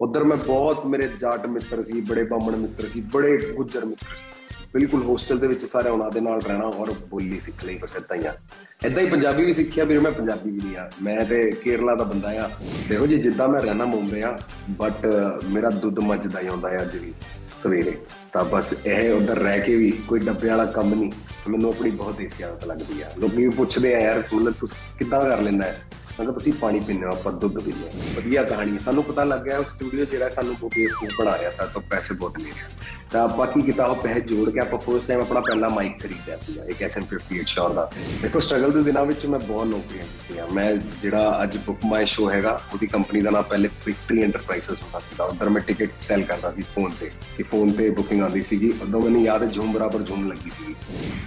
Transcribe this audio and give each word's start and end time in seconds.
ਉਧਰ 0.00 0.24
ਮੈਂ 0.24 0.36
ਬਹੁਤ 0.36 0.86
ਮੇਰੇ 0.86 1.08
ਜਾਟ 1.18 1.46
ਮਿੱਤਰ 1.46 1.82
ਸੀ, 1.82 2.00
ਬੜੇ 2.00 2.22
ਬਾਮਣ 2.24 2.56
ਮਿੱਤਰ 2.56 2.88
ਸੀ, 2.88 3.00
ਬੜੇ 3.00 3.36
ਗੁੱਜਰ 3.56 3.84
ਮਿੱਤਰ 3.84 4.16
ਸੀ। 4.16 4.24
ਬਿਲਕੁਲ 4.74 5.02
ਹੋਸਟਲ 5.02 5.38
ਦੇ 5.38 5.46
ਵਿੱਚ 5.46 5.64
ਸਾਰੇ 5.66 5.88
ਉਹਨਾਂ 5.88 6.10
ਦੇ 6.10 6.20
ਨਾਲ 6.20 6.40
ਰਹਿਣਾ 6.40 6.64
ਔਰ 6.64 6.90
ਬੋਲੀ 7.10 7.40
ਸਿੱਖ 7.40 7.64
ਲਈ, 7.64 7.78
ਬਸ 7.78 7.96
ਇਦਾਂ 7.96 8.16
ਹੀ 8.16 8.26
ਆ। 8.26 8.34
ਇਦਾਂ 8.84 9.02
ਹੀ 9.02 9.08
ਪੰਜਾਬੀ 9.10 9.44
ਵੀ 9.44 9.52
ਸਿੱਖਿਆ, 9.52 9.84
ਵੀਰ 9.84 10.00
ਮੈਂ 10.00 10.12
ਪੰਜਾਬੀ 10.12 10.50
ਵੀ 10.50 10.60
ਨਹੀਂ 10.60 10.76
ਆ। 10.76 10.90
ਮੈਂ 11.02 11.24
ਤੇ 11.24 11.50
ਕੇਰਲਾ 11.50 11.94
ਦਾ 11.94 12.04
ਬੰਦਾ 12.04 12.28
ਆ। 12.44 12.50
ਦੇਖੋ 12.88 13.06
ਜੀ, 13.06 13.18
ਜਿੱਦਾਂ 13.18 13.48
ਮੈਂ 13.48 13.60
ਰਹਿਣਾ 13.60 13.84
ਮੁੰਬਈ 13.84 14.20
ਆ 14.20 14.38
ਬਟ 14.70 15.06
ਮੇਰਾ 15.44 15.70
ਦੁੱਧ 15.70 15.98
ਮੱਝਦਾ 15.98 16.40
ਹੀ 16.40 16.46
ਆਉਂਦਾ 16.46 16.68
ਹੈ 16.68 16.82
ਅੱਜ 16.82 16.96
ਵੀ, 16.96 17.12
ਸਵੇਰੇ। 17.58 17.96
ਤਾਂ 18.32 18.44
ਬਸ 18.44 18.86
ਇਹ 18.86 19.12
ਉਧਰ 19.12 19.38
ਰਹਿ 19.38 19.60
ਕੇ 19.60 19.76
ਵੀ 19.76 19.90
ਕੋਈ 20.08 20.20
ਡੱਬੇ 20.20 20.48
ਵਾਲਾ 20.48 20.64
ਕੰਮ 20.64 20.94
ਨਹੀਂ। 20.94 21.12
ਮੈਨੂੰ 21.48 21.70
ਆਪਣੀ 21.70 21.90
ਬਹੁਤ 21.90 22.16
ਦੇਸੀ 22.16 22.42
ਆਦਤ 22.42 22.64
ਲੱਗਦੀ 22.64 23.02
ਆ। 23.02 23.12
ਲੋਕੀ 23.18 23.36
ਵੀ 23.36 23.48
ਪੁੱਛਦੇ 23.48 23.94
ਆ, 23.94 24.00
ਯਾਰ 24.00 24.22
ਮਤਲਬ 24.34 24.54
ਤੁਸੀਂ 24.60 24.98
ਕਿੱਦਾਂ 24.98 25.30
ਕਰ 25.30 25.40
ਲੈਂਦਾ 25.40 25.64
ਹੈ? 25.64 25.82
ਮੈਂ 26.18 26.32
ਤੁਸੀਂ 26.32 26.52
ਪਾਣੀ 26.60 26.80
ਪੀਂਦੇ 26.80 27.04
ਹੋ, 27.06 27.10
ਆਪਾਂ 27.10 27.32
ਦੁੱਧ 27.32 27.58
ਪੀਂਦੇ 27.58 27.88
ਹਾਂ। 27.88 28.14
ਵਧੀਆ 28.16 28.42
ਕਹਾਣੀ 28.42 28.78
ਸਾਨੂੰ 28.78 29.02
ਪਤਾ 29.04 29.24
ਲੱਗ 29.24 29.40
ਗਿਆ 29.44 29.58
ਉਹ 29.58 29.64
ਸਟੂਡੀਓ 29.68 30.04
ਜਿਹੜਾ 30.04 30.28
ਸਾਨੂੰ 30.28 30.54
ਬਹੁਤ 30.60 30.72
ਬੇਵਕੂਫ 30.76 31.10
ਬਣਾ 31.18 31.36
ਰਿਹਾ, 31.38 31.50
ਸਾਡੇ 31.50 31.70
ਤੋਂ 31.72 31.82
ਪੈਸੇ 31.90 32.14
ਬਹੁਤ 32.14 32.38
ਲੈ 32.38 32.44
ਰਿਹਾ। 32.46 32.68
ਤਾਂ 33.10 33.22
ਆਪਾਂ 33.22 33.46
ਕੀ 33.46 33.62
ਕੀਤਾ, 33.62 33.86
ਉਹ 33.86 33.96
ਪੈਸੇ 34.02 34.20
ਜੋੜ 34.20 34.48
ਕੇ 34.50 34.60
ਆਪਾਂ 34.60 34.78
ਫਰਸਟ 34.78 35.08
ਟਾਈਮ 35.08 35.20
ਆਪਣਾ 35.20 35.40
ਪਹਿਲਾ 35.40 35.68
ਮਾਈਕ 35.68 36.00
ਖਰੀਦਿਆ 36.02 36.36
ਸੀ 36.42 36.58
ਇੱਕ 36.68 36.82
SM58 36.84 37.44
ਸ਼ੋਰ 37.46 37.72
ਦਾ। 37.74 37.90
ਦੇਖੋ 38.22 38.40
ਸਟਰਗਲ 38.40 38.72
ਦੇ 38.72 38.82
ਦਿਨਾਂ 38.82 39.04
ਵਿੱਚ 39.06 39.26
ਮੈਂ 39.26 39.38
ਬਹੁਤ 39.38 39.66
ਨੌਕਰੀਆਂ 39.66 40.04
ਕੀਤੀਆਂ। 40.04 40.46
ਮੈਂ 40.54 40.72
ਜਿਹੜਾ 41.02 41.42
ਅੱਜ 41.42 41.56
ਬੁੱਕ 41.66 41.84
ਮਾਈ 41.86 42.06
ਸ਼ੋ 42.06 42.30
ਹੈਗਾ, 42.30 42.60
ਉਹਦੀ 42.72 42.86
ਕੰਪਨੀ 42.86 43.20
ਦਾ 43.20 43.30
ਨਾਮ 43.30 43.42
ਪਹਿਲੇ 43.50 43.68
ਵਿਕਟਰੀ 43.86 44.22
ਐਂਟਰਪ੍ਰਾਈਜ਼ਸ 44.22 44.82
ਹੁੰਦਾ 44.82 45.00
ਸੀ 45.00 45.16
ਤਾਂ 45.18 45.26
ਉਧਰ 45.26 45.48
ਮੈਂ 45.48 45.62
ਟਿਕਟ 45.66 46.00
ਸੈਲ 46.00 46.22
ਕਰਦਾ 46.22 46.52
ਸੀ 46.52 46.62
ਫੋਨ 46.74 46.90
ਤੇ, 47.00 47.10
ਕਿ 47.36 47.42
ਫੋਨ 47.42 47.72
ਤੇ 47.72 47.90
ਬੁਕਿੰਗ 47.90 48.22
ਆਉਂਦੀ 48.22 48.42
ਸੀਗੀ। 48.42 48.72
ਉਦੋਂ 48.82 49.00
ਮੈਨੂੰ 49.00 49.22
ਯਾਦ 49.22 49.42
ਹੈ 49.42 49.48
ਝੂਮ 49.48 49.72
ਬਰਾਬਰ 49.72 50.02
ਝੂਮ 50.02 50.28
ਲੱਗੀ 50.28 50.50
ਸੀ 50.58 50.74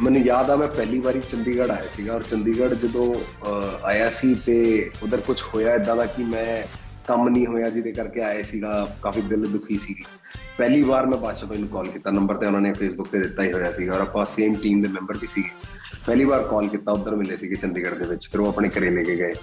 ਮੈਨੂੰ 0.01 0.21
ਯਾਦ 0.21 0.49
ਆ, 0.49 0.55
ਮੈਂ 0.55 0.67
ਪਹਿਲੀ 0.69 0.99
ਵਾਰੀ 0.99 1.21
ਚੰਡੀਗੜ੍ਹ 1.29 1.71
ਆਇਆ 1.71 1.87
ਸੀਗਾ। 1.89 2.13
ਔਰ 2.13 2.23
ਚੰਡੀਗੜ੍ਹ 2.23 2.75
ਜਦੋਂ 2.75 3.13
ਆਇਆ 3.83 4.09
ਸੀ 4.09 4.33
ਤੇ 4.45 4.57
ਉਧਰ 5.03 5.21
ਕੁਝ 5.21 5.41
ਹੋਇਆ 5.53 5.73
ਇਦਾਂ 5.75 5.95
ਦਾ 5.95 6.05
ਕਿ 6.05 6.23
ਮੈਂ 6.23 6.63
ਕੰਮ 7.07 7.27
ਨਹੀਂ 7.29 7.45
ਹੋਇਆ, 7.47 7.69
ਜਿਹਦੇ 7.69 7.91
ਕਰਕੇ 7.91 8.21
ਆਏ 8.21 8.43
ਸੀਗਾ, 8.43 8.97
ਕਾਫੀ 9.01 9.21
ਦਿਲ 9.21 9.45
ਦੁਖੀ 9.45 9.77
ਸੀ 9.77 9.95
ਪਹਿਲੀ 10.57 10.81
ਵਾਰ 10.81 11.05
ਮੈਂ 11.05 11.17
ਬਾਦਸ਼ਾਹ 11.17 11.49
ਭਾਈ 11.49 11.57
ਨੂੰ 11.57 11.69
ਕਾਲ 11.69 11.87
ਕੀਤਾ। 11.87 12.11
ਨੰਬਰ 12.11 12.37
ਤੇ 12.37 12.45
ਉਹਨਾਂ 12.45 12.61
ਨੇ 12.61 12.73
ਫੇਸਬੁੱਕ 12.73 13.09
ਤੇ 13.09 13.19
ਦਿੱਤਾ 13.19 13.43
ਹੀ 13.43 13.53
ਹੋਇਆ 13.53 13.71
ਸੀਗਾ 13.71 13.95
ਔਰ 13.95 14.01
ਆਪਾਂ 14.01 14.25
ਸੇਮ 14.25 14.55
ਟੀਮ 14.55 14.81
ਦੇ 14.81 14.87
ਮੈਂਬਰ 14.87 15.17
ਵੀ 15.17 15.27
ਸੀਗੇ। 15.27 15.49
ਪਹਿਲੀ 16.05 16.25
ਵਾਰ 16.25 16.43
ਕਾਲ 16.43 16.67
ਕੀਤਾ, 16.67 16.91
ਉਧਰ 16.91 17.15
ਮਿਲੇ 17.15 17.37
ਸੀਗੇ 17.37 17.55
ਚੰਡੀਗੜ੍ਹ 17.55 17.95
ਦੇ 17.95 18.05
ਵਿੱਚ, 18.05 18.29
ਫਿਰ 18.31 18.41
ਉਹ 18.41 18.47
ਆਪਣੇ 18.47 18.69
ਘਰੇ 18.69 18.89
ਲੈ 18.89 19.03
ਕੇ 19.03 19.15
ਗਏ। 19.15 19.33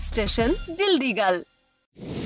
ਸਟੇਸ਼ਨ 0.00 0.52
ਦਿਲ 0.70 0.98
ਦੀ 0.98 1.12
ਗੱਲ। 1.12 1.42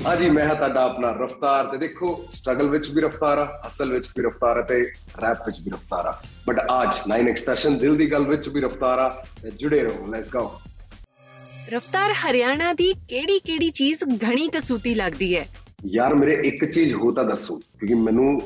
ਹਾਂਜੀ 0.05 0.29
ਮੈਂ 0.29 0.45
ਹਾਂ 0.47 0.55
ਤੁਹਾਡਾ 0.55 0.81
ਆਪਣਾ 0.83 1.09
ਰਫਤਾਰ 1.19 1.65
ਤੇ 1.67 1.77
ਦੇਖੋ 1.77 2.07
ਸਟਰਗਲ 2.29 2.67
ਵਿੱਚ 2.69 2.89
ਵੀ 2.91 3.01
ਰਫਤਾਰ 3.01 3.37
ਆ 3.37 3.45
ਅਸਲ 3.67 3.91
ਵਿੱਚ 3.91 4.07
ਵੀ 4.17 4.23
ਰਫਤਾਰ 4.23 4.61
ਤੇ 4.61 4.79
ਰੈਪ 5.23 5.37
ਵਿੱਚ 5.45 5.59
ਵੀ 5.61 5.71
ਰਫਤਾਰ 5.71 6.05
ਆ। 6.05 6.13
ਬਟ 6.47 6.59
ਅੱਜ 6.81 6.99
9 7.11 7.27
ਐਕਸਟੈਸ਼ਨ 7.29 7.77
ਦਿਲ 7.77 7.95
ਦੀ 7.95 8.11
ਗੱਲ 8.11 8.25
ਵਿੱਚ 8.27 8.49
ਵੀ 8.49 8.61
ਰਫਤਾਰ 8.61 8.99
ਆ 8.99 9.09
ਜੁੜੇ 9.55 9.79
ਰਹੋ 9.83 10.07
ਲੈਟਸ 10.07 10.29
ਗੋ 10.29 10.51
ਰਫਤਾਰ 11.73 12.11
ਹਰਿਆਣਾ 12.13 12.73
ਦੀ 12.73 12.93
ਕਿਹੜੀ 13.09 13.39
ਕਿਹੜੀ 13.39 13.69
ਚੀਜ਼ 13.71 14.03
ਘਣੀ 14.23 14.47
ਕਸੂਤੀ 14.47 14.93
ਲੱਗਦੀ 14.95 15.35
ਹੈ? 15.35 15.45
ਯਾਰ 15.85 16.13
ਮੇਰੇ 16.15 16.33
ਇੱਕ 16.45 16.63
ਚੀਜ਼ 16.65 16.93
ਹੋ 16.93 17.09
ਤਾਂ 17.09 17.23
ਦੱਸੋ 17.23 17.55
ਕਿਉਂਕਿ 17.55 17.93
ਮੈਨੂੰ 17.93 18.39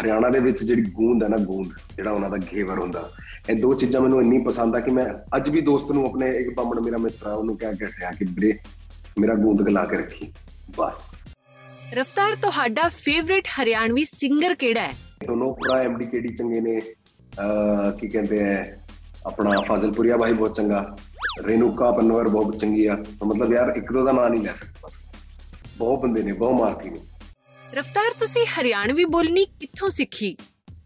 ਹਰਿਆਣਾ 0.00 0.28
ਦੇ 0.28 0.38
ਵਿੱਚ 0.40 0.62
ਜਿਹੜੀ 0.64 0.82
ਗੂੰਦ 0.92 1.22
ਹੈ 1.22 1.28
ਨਾ 1.28 1.36
ਗੂੰਦ 1.36 1.66
ਜਿਹੜਾ 1.96 2.10
ਉਹਨਾਂ 2.10 2.30
ਦਾ 2.30 2.36
ਘੇਵਰ 2.52 2.78
ਹੁੰਦਾ 2.78 3.10
ਇਹ 3.50 3.56
ਦੋ 3.56 3.72
ਚੀਜ਼ਾਂ 3.74 4.00
ਮੈਨੂੰ 4.00 4.22
ਇੰਨੀ 4.22 4.38
ਪਸੰਦ 4.44 4.76
ਆ 4.76 4.80
ਕਿ 4.80 4.90
ਮੈਂ 4.90 5.04
ਅੱਜ 5.36 5.50
ਵੀ 5.50 5.60
ਦੋਸਤ 5.60 5.90
ਨੂੰ 5.92 6.06
ਆਪਣੇ 6.06 6.28
ਇੱਕ 6.36 6.54
ਬਾਮਣ 6.54 6.80
ਮੇਰਾ 6.80 6.98
ਮਿੱਤਰ 6.98 7.26
ਆ 7.26 7.32
ਉਹਨੂੰ 7.32 7.56
ਕਹਿ 7.56 7.76
ਕੇ 7.76 7.84
ਹਟਿਆ 7.84 8.10
ਕਿ 8.10 8.24
ਵੀਰੇ 8.24 8.58
ਮੇਰਾ 9.20 9.34
ਗੂੰਦ 9.34 9.62
ਗਲਾ 9.62 9.84
ਕੇ 9.84 9.96
ਰੱਖੀ। 9.96 10.32
ਬਸ। 10.70 11.10
ਰਫਤਾਰ 11.94 12.34
ਤੁਹਾਡਾ 12.34 12.88
ਫੇਵਰਿਟ 12.88 13.48
ਹਰਿਆਣਵੀ 13.48 14.04
ਸਿੰਗਰ 14.04 14.54
ਕਿਹੜਾ 14.54 14.80
ਹੈ? 14.80 14.92
ਦੋਨੋਂ 15.26 15.52
ਭਰਾ 15.54 15.78
ਐਮਡੀ 15.80 16.06
ਕਿਹੜੀ 16.06 16.34
ਚੰਗੇ 16.34 16.60
ਨੇ 16.60 16.80
ਕੀ 18.00 18.08
ਕਹਿੰਦੇ 18.08 18.42
ਆ 18.54 18.64
ਆਪਣਾ 19.26 19.60
ਫਾਜ਼ਲਪੁਰੀਆ 19.60 20.16
ਭਾਈ 20.16 20.32
ਬਹੁਤ 20.32 20.54
ਚੰਗਾ 20.54 20.96
ਰੇਨੂਕਾ 21.46 21.90
ਪਨਵਰ 21.92 22.28
ਬਹੁਤ 22.28 22.58
ਚੰਗੀ 22.58 22.86
ਆ। 22.86 22.96
ਮਤਲਬ 23.26 23.52
ਯਾਰ 23.52 23.72
ਇੱਕ 23.76 23.92
ਦੋ 23.92 24.04
ਦਾ 24.04 24.12
ਨਾਂ 24.12 24.28
ਨਹੀਂ 24.30 24.42
ਲੈ 24.42 24.52
ਸਕਦਾ 24.52 24.80
ਬਸ। 24.84 25.02
ਬਹੁਤ 25.78 25.98
ਬੰਦੇ 26.00 26.22
ਨੇ 26.22 26.32
ਬਹੁਤ 26.32 26.60
ਮਾਰਤੀ 26.60 26.90
ਨੇ। 26.90 27.00
ਰਫਤਾਰ 27.74 28.12
ਤੁਸੀਂ 28.20 28.46
ਹਰਿਆਣਵੀ 28.46 29.04
ਬੋਲਣੀ 29.04 29.44
ਕਿੱਥੋਂ 29.60 29.90
ਸਿੱਖੀ? 29.90 30.36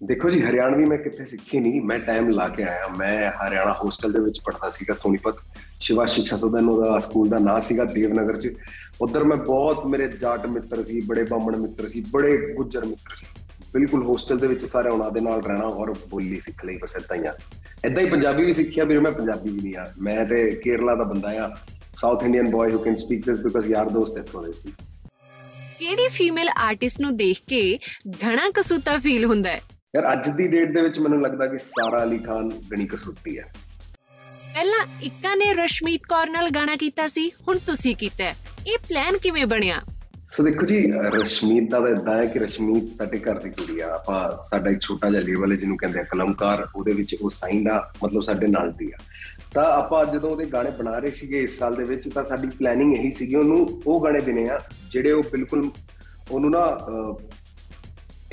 ਦੇਖੋ 0.03 0.31
ਜੀ, 0.31 0.41
ਹਰਿਆਣਵੀ 0.42 0.84
ਮੈਂ 0.84 0.98
ਕਿੱਥੇ 0.98 1.26
ਸਿੱਖੀ 1.26 1.59
ਨਹੀਂ 1.60 1.81
ਮੈਂ 1.82 1.98
ਟਾਈਮ 1.98 2.28
ਲਾ 2.28 2.48
ਕੇ 2.48 2.62
ਆਇਆ। 2.62 2.88
ਮੈਂ 2.88 3.31
ਹਰਿਆਣਾ 3.31 3.72
ਹੋਸਟਲ 3.72 4.12
ਦੇ 4.12 4.20
ਵਿੱਚ 4.20 4.41
ਪੜ੍ਹਦਾ 4.41 4.70
ਸੀਗਾ 4.70 4.94
ਸੋਨੀਪਤ। 4.94 5.36
ਸ਼ਿਵਾ 5.81 6.06
ਸਿੱਖਿਆ 6.06 6.38
ਸਦਨ 6.38 6.84
ਦਾ 6.84 6.98
ਸਕੂਲ 6.98 7.28
ਦਾ 7.28 7.38
ਨਾਂ 7.38 7.60
ਸੀਗਾ 7.60 7.84
ਦੇਵਨਗਰ 7.84 8.41
'ਚ। 8.41 8.54
ਉਧਰ 9.00 9.25
ਮੈਂ 9.25 9.37
ਬਹੁਤ 9.37 9.87
ਮੇਰੇ 9.87 10.08
ਜਾਟ 10.08 10.47
ਮਿੱਤਰ 10.47 10.82
ਸੀ, 10.84 11.00
ਬੜੇ 11.00 11.22
ਬਾਮਣ 11.22 11.56
ਮਿੱਤਰ 11.56 11.88
ਸੀ, 11.88 12.04
ਬੜੇ 12.10 12.54
ਗੁੱਜਰ 12.54 12.84
ਮਿੱਤਰ 12.84 13.16
ਸੀ। 13.16 13.26
ਬਿਲਕੁਲ 13.72 14.03
ਹੋਸਟਲ 14.03 14.38
ਦੇ 14.38 14.47
ਵਿੱਚ 14.47 14.64
ਸਾਰੇ 14.66 14.91
ਉਹਨਾਂ 14.91 15.10
ਦੇ 15.10 15.20
ਨਾਲ 15.20 15.42
ਰਹਿਣਾ 15.42 15.64
ਔਰ 15.64 15.94
ਬੋਲੀ 16.08 16.41
ਸਿੱਖ 16.41 16.64
ਲਈ, 16.64 16.76
ਬਸ 16.76 16.97
ਇਦਾਂ 16.97 17.16
ਹੀ 17.16 17.25
ਆ। 17.25 17.38
ਇਦਾਂ 17.84 18.03
ਹੀ 18.03 18.10
ਪੰਜਾਬੀ 18.10 18.44
ਵੀ 18.44 18.53
ਸਿੱਖਿਆ, 18.53 18.84
ਵੀਰ 18.84 19.00
ਮੈਂ 19.00 19.12
ਪੰਜਾਬੀ 19.12 19.50
ਵੀ 19.50 19.60
ਨਹੀਂ 19.60 19.76
ਆ। 19.76 19.84
ਮੈਂ 19.98 20.26
ਤੇ 20.26 20.50
ਕੇਰਲਾ 20.50 20.94
ਦਾ 20.94 21.04
ਬੰਦਾ 21.04 21.28
ਆ। 21.28 21.56
South 21.94 22.22
Indian 22.22 22.50
boy 22.50 22.72
who 22.72 22.78
can 22.78 22.97
speak 22.97 23.26
this 23.26 23.41
because 23.41 23.66
ਯਾਰ 23.66 23.88
ਦੋਸਤ 23.88 24.19
ਇੱਥੋਂ 24.19 24.42
ਦੇ 24.42 24.53
ਸੀ। 24.53 24.72
ਕਿਹੜੀ 25.78 26.08
ਫੀਮੇਲ 26.08 26.48
ਆਰਟਿਸਟ 26.48 27.00
ਨੂੰ 27.00 27.16
ਦੇਖ 27.16 27.38
ਕੇ 27.48 27.78
ਘਣਾ 28.25 28.50
ਕਸੂਤਾ 28.54 28.98
ਫੀਲ 28.98 29.25
ਹੁੰਦਾ 29.25 29.50
ਹੈ? 29.50 29.60
ਯਾਰ 29.98 30.12
ਅੱਜ 30.12 30.28
ਦੀ 30.36 30.47
ਡੇਟ 30.48 30.72
ਦੇ 30.72 30.82
ਵਿੱਚ 30.82 30.98
ਮੈਨੂੰ 31.00 31.20
ਲੱਗਦਾ 31.22 31.47
ਕਿ 31.47 31.59
ਸਾਰਾ 31.59 32.03
ਅਲੀ 32.04 32.19
ਖਾਨ 32.19 32.48
ਗਣੀ 32.72 32.86
ਕਸੂਤੀ 32.86 33.38
ਹੈ। 33.38 33.44
ਪਹਿਲਾਂ 34.54 34.84
ਇੱਕਾ 35.03 35.34
ਨੇ 35.34 35.53
ਰਸ਼ਮੀਤ 35.54 36.06
ਕੌਰ 36.09 36.31
ਨਾਲ 36.31 36.48
ਗਾਣਾ 36.54 36.76
ਕੀਤਾ 36.76 37.06
ਸੀ 37.09 37.28
ਹੁਣ 37.48 37.59
ਤੁਸੀਂ 37.66 37.94
ਕੀਤਾ 37.97 38.28
ਇਹ 38.66 38.78
ਪਲਾਨ 38.88 39.19
ਕਿਵੇਂ 39.19 39.47
ਬਣਿਆ? 39.47 39.81
ਸੋ 40.31 40.42
ਦੇਖੋ 40.42 40.66
ਜੀ 40.66 40.78
ਰਸ਼ਮੀਤ 41.14 41.70
ਦਾ 41.70 41.78
ਇਦਾਂ 41.88 42.14
ਹੈ 42.16 42.25
ਕਿ 42.32 42.38
ਰਸ਼ਮੀਤ 42.38 42.92
ਸਾਡੇ 42.92 43.19
ਘਰ 43.19 43.38
ਦੀ 43.38 43.50
ਕੁੜੀ 43.50 43.81
ਆ। 43.81 43.88
ਆਪਾਂ 43.94 44.20
ਸਾਡਾ 44.44 44.70
ਇੱਕ 44.70 44.81
ਛੋਟਾ 44.81 45.08
ਜਿਹਾ 45.10 45.22
ਲੇਵਲ 45.22 45.53
ਹੈ 45.53 45.56
ਜਿਹਨੂੰ 45.56 45.76
ਕਹਿੰਦੇ 45.76 46.00
ਆ 46.00 46.03
ਕਲਮਕਾਰ 46.03 46.66
ਉਹਦੇ 46.76 46.92
ਵਿੱਚ 46.92 47.14
ਉਹ 47.22 47.31
ਸਾਈਨ 47.31 47.70
ਆ 47.70 47.78
ਮਤਲਬ 48.04 48.20
ਸਾਡੇ 48.22 48.47
ਨਾਲ 48.47 48.72
ਦੀ 48.72 48.91
ਆ। 48.92 48.98
ਤਾਂ 49.54 49.64
ਆਪਾਂ 49.64 50.04
ਜਦੋਂ 50.04 50.31
ਉਹਦੇ 50.31 50.44
ਗਾਣੇ 50.47 50.70
ਬਣਾ 50.70 50.98
ਰਹੇ 50.98 51.10
ਸੀਗੇ 51.10 51.41
ਇਸ 51.42 51.58
ਸਾਲ 51.58 51.75
ਦੇ 51.75 51.84
ਵਿੱਚ 51.84 52.08
ਤਾਂ 52.08 52.25
ਸਾਡੀ 52.25 52.48
ਪਲੈਨਿੰਗ 52.58 52.94
ਇਹੀ 52.98 53.10
ਸੀਗੀ 53.10 53.34
ਉਹਨੂੰ 53.34 53.82
ਉਹ 53.87 54.03
ਗਾਣੇ 54.04 54.20
ਦੇਣੇ 54.20 54.44
ਆ 54.50 54.60
ਜਿਹੜੇ 54.91 55.12
ਉਹ 55.12 55.22
ਬਿਲਕੁਲ 55.32 55.70
ਉਹਨੂੰ 56.31 56.50
ਨਾ 56.50 56.66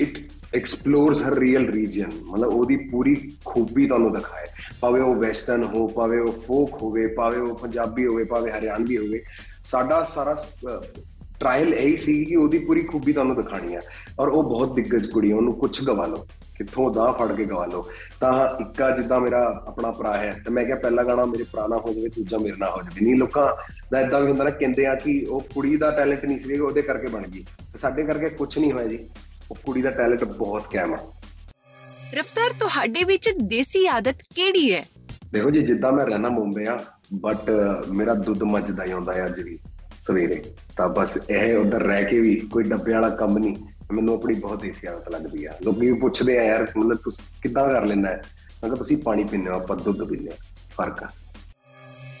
it 0.00 0.18
explores 0.54 1.22
her 1.22 1.38
real 1.38 1.66
region 1.66 2.10
ਮਤਲਬ 2.24 2.52
ਉਹਦੀ 2.52 2.76
ਪੂਰੀ 2.90 3.14
ਖੂਬੀ 3.44 3.86
ਤੁਹਾਨੂੰ 3.86 4.12
ਦਿਖਾਏ 4.12 4.44
ਭਾਵੇਂ 4.80 5.02
ਉਹ 5.02 5.14
ਵੈਸਟਰਨ 5.14 5.64
ਹੋ 5.64 5.86
ਭਾਵੇਂ 5.88 6.20
ਉਹ 6.20 6.32
ਫੋਕ 6.46 6.82
ਹੋਵੇ 6.82 7.06
ਭਾਵੇਂ 7.06 7.38
ਉਹ 7.38 7.56
ਪੰਜਾਬੀ 7.58 8.06
ਹੋਵੇ 8.06 8.24
ਭਾਵੇਂ 8.24 8.52
ਹਰਿਆਣਵੀ 8.52 8.96
ਹੋਵੇ 8.96 9.22
ਸਾਡਾ 9.64 10.02
ਸਾਰਾ 10.04 10.36
ਟ੍ਰਾਇਲ 11.40 11.74
ਇਹੀ 11.74 11.96
ਸੀ 11.96 12.24
ਕਿ 12.24 12.36
ਉਹਦੀ 12.36 12.58
ਪੂਰੀ 12.58 12.82
ਖੂਬੀ 12.82 13.12
ਤੁਹਾਨੂੰ 13.12 13.36
ਦਿਖਾਣੀ 13.36 13.74
ਆ 13.74 13.80
ਔਰ 14.18 14.28
ਉਹ 14.28 14.42
ਬਹੁਤ 14.42 14.74
ਦਿੱਗਜ 14.74 15.10
ਕੁੜੀ 15.10 15.32
ਉਹਨੂੰ 15.32 15.54
ਕੁਝ 15.54 15.84
ਗਵਾ 15.84 16.06
ਲਓ 16.06 16.26
ਕਿੱਥੋਂ 16.56 16.90
ਦਾ 16.90 17.10
ਫੜ 17.12 17.30
ਕੇ 17.32 17.44
ਗਵਾ 17.44 17.64
ਲਓ 17.66 17.86
ਤਾਂ 18.20 18.32
ਇੱਕਾ 18.60 18.90
ਜਿੱਦਾਂ 18.90 19.20
ਮੇਰਾ 19.20 19.42
ਆਪਣਾ 19.66 19.90
ਭਰਾ 19.90 20.16
ਹੈ 20.16 20.32
ਤੇ 20.44 20.50
ਮੈਂ 20.50 20.64
ਕਿਹਾ 20.64 20.76
ਪਹਿਲਾ 20.76 21.02
ਗਾਣਾ 21.02 21.24
ਮੇਰੇ 21.24 21.44
ਭਰਾ 21.52 21.66
ਨਾਲ 21.66 21.80
ਹੋ 21.80 21.92
ਜਾਵੇ 21.92 22.08
ਦੂਜਾ 22.08 22.38
ਮੇਰੇ 22.38 22.56
ਨਾਲ 22.56 22.70
ਹੋ 22.70 22.82
ਜਾਵੇ 22.82 23.04
ਨਹੀਂ 23.04 23.16
ਲੋਕਾਂ 23.16 23.46
ਦਾ 23.92 24.00
ਇਦਾਂ 24.00 24.20
ਵੀ 24.20 24.28
ਹੁੰਦਾ 24.28 24.44
ਨਾ 24.44 24.50
ਕਹਿੰਦੇ 24.52 24.86
ਆ 24.86 24.94
ਕਿ 24.94 25.24
ਉਹ 25.30 25.40
ਕੁੜੀ 25.54 25.76
ਦਾ 25.76 25.90
ਟੈਲੈਂਟ 25.90 26.24
ਨਹੀਂ 26.24 26.38
ਸੀ 26.38 26.58
ਉਹਦੇ 26.58 26.82
ਕਰਕੇ 26.82 27.08
ਬਣ 27.08 27.26
ਗਈ 27.26 27.42
ਤੇ 27.72 27.78
ਸਾਡੇ 27.78 28.02
ਕਰਕੇ 28.02 28.28
ਕੁਝ 28.30 28.58
ਨਹੀਂ 28.58 28.72
ਹੋਇਆ 28.72 28.88
ਜੀ 28.88 28.98
ਉਹ 29.50 29.56
ਕੁੜੀ 29.56 29.82
ਦਾ 29.82 29.90
ਟੈਲੈਂਟ 29.90 30.24
ਬਹੁਤ 30.24 30.70
ਕੈਮ 30.70 30.94
ਆ। 30.94 31.12
ਰਫਤਾਰ 32.14 32.50
ਤੁਹਾਡੇ 32.60 33.04
ਵਿੱਚ 33.04 33.30
ਦੇਸੀ 33.42 33.86
ਆਦਤ 33.86 34.16
ਕਿਹੜੀ 34.34 34.74
ਹੈ? 34.74 34.84
ਦੇਖੋ 35.32 35.50
ਜੀ 35.50 35.60
ਜਿੱਦਾਂ 35.60 35.92
ਮੈਂ 35.92 36.06
ਰਹਿਣਾ 36.06 36.28
ਮੁੰਬਈ 36.28 36.64
ਆ 36.64 36.84
ਬਟ 37.14 37.50
ਮੇਰਾ 37.90 38.14
ਦੁੱਧ 38.14 38.42
ਮੱਝਦਾ 38.42 38.84
ਹੀ 38.84 38.90
ਆਉਂਦਾ 38.90 39.12
ਹੈ 39.12 39.26
ਅੱਜ 39.26 39.40
ਵੀ 39.40 39.58
ਸਵੇਰੇ। 40.02 40.44
ਤਾਂ 40.76 40.88
ਬਸ 40.88 41.30
ਇਹ 41.30 41.56
ਉਧਰ 41.56 41.82
ਰਹਿ 41.82 42.04
ਕੇ 42.04 42.20
ਵੀ 42.20 42.36
ਕੋਈ 42.36 42.64
ਡੱਬੇ 42.64 42.92
ਵਾਲਾ 42.92 43.08
ਕੰਮ 43.08 43.38
ਨਹੀਂ 43.38 43.56
ਮੈਨੂੰ 43.92 44.14
ਆਪਣੀ 44.14 44.38
ਬਹੁਤ 44.38 44.62
ਦੇਸੀ 44.62 44.86
ਆਦਤ 44.86 45.08
ਲੱਗਦੀ 45.08 45.44
ਆ। 45.44 45.54
ਲੋਕੀ 45.62 45.90
ਵੀ 45.90 45.92
ਪੁੱਛਦੇ 45.92 46.38
ਆ 46.38 46.42
ਯਾਰ 46.42 46.62
ਮਤਲਬ 46.62 46.96
ਤੁਸੀਂ 47.04 47.40
ਕਿੱਦਾਂ 47.42 47.70
ਕਰ 47.70 47.84
ਲੈਂਦਾ 47.84 48.08
ਹੈ? 48.08 48.16
ਮੈਂ 48.16 48.70
ਕਿਹਾ 48.70 48.74
ਤੁਸੀਂ 48.74 48.96
ਪਾਣੀ 48.96 49.24
ਪੀਂਦੇ 49.24 49.50
ਹੋ 49.50 49.54
ਆਪਾਂ 49.54 49.76
ਦੁੱਧ 49.76 50.04
ਪੀਂਦੇ 50.04 50.30
ਆ 50.30 50.34
ਫ਼ਰਕ 50.76 51.02
ਆ। 51.02 51.08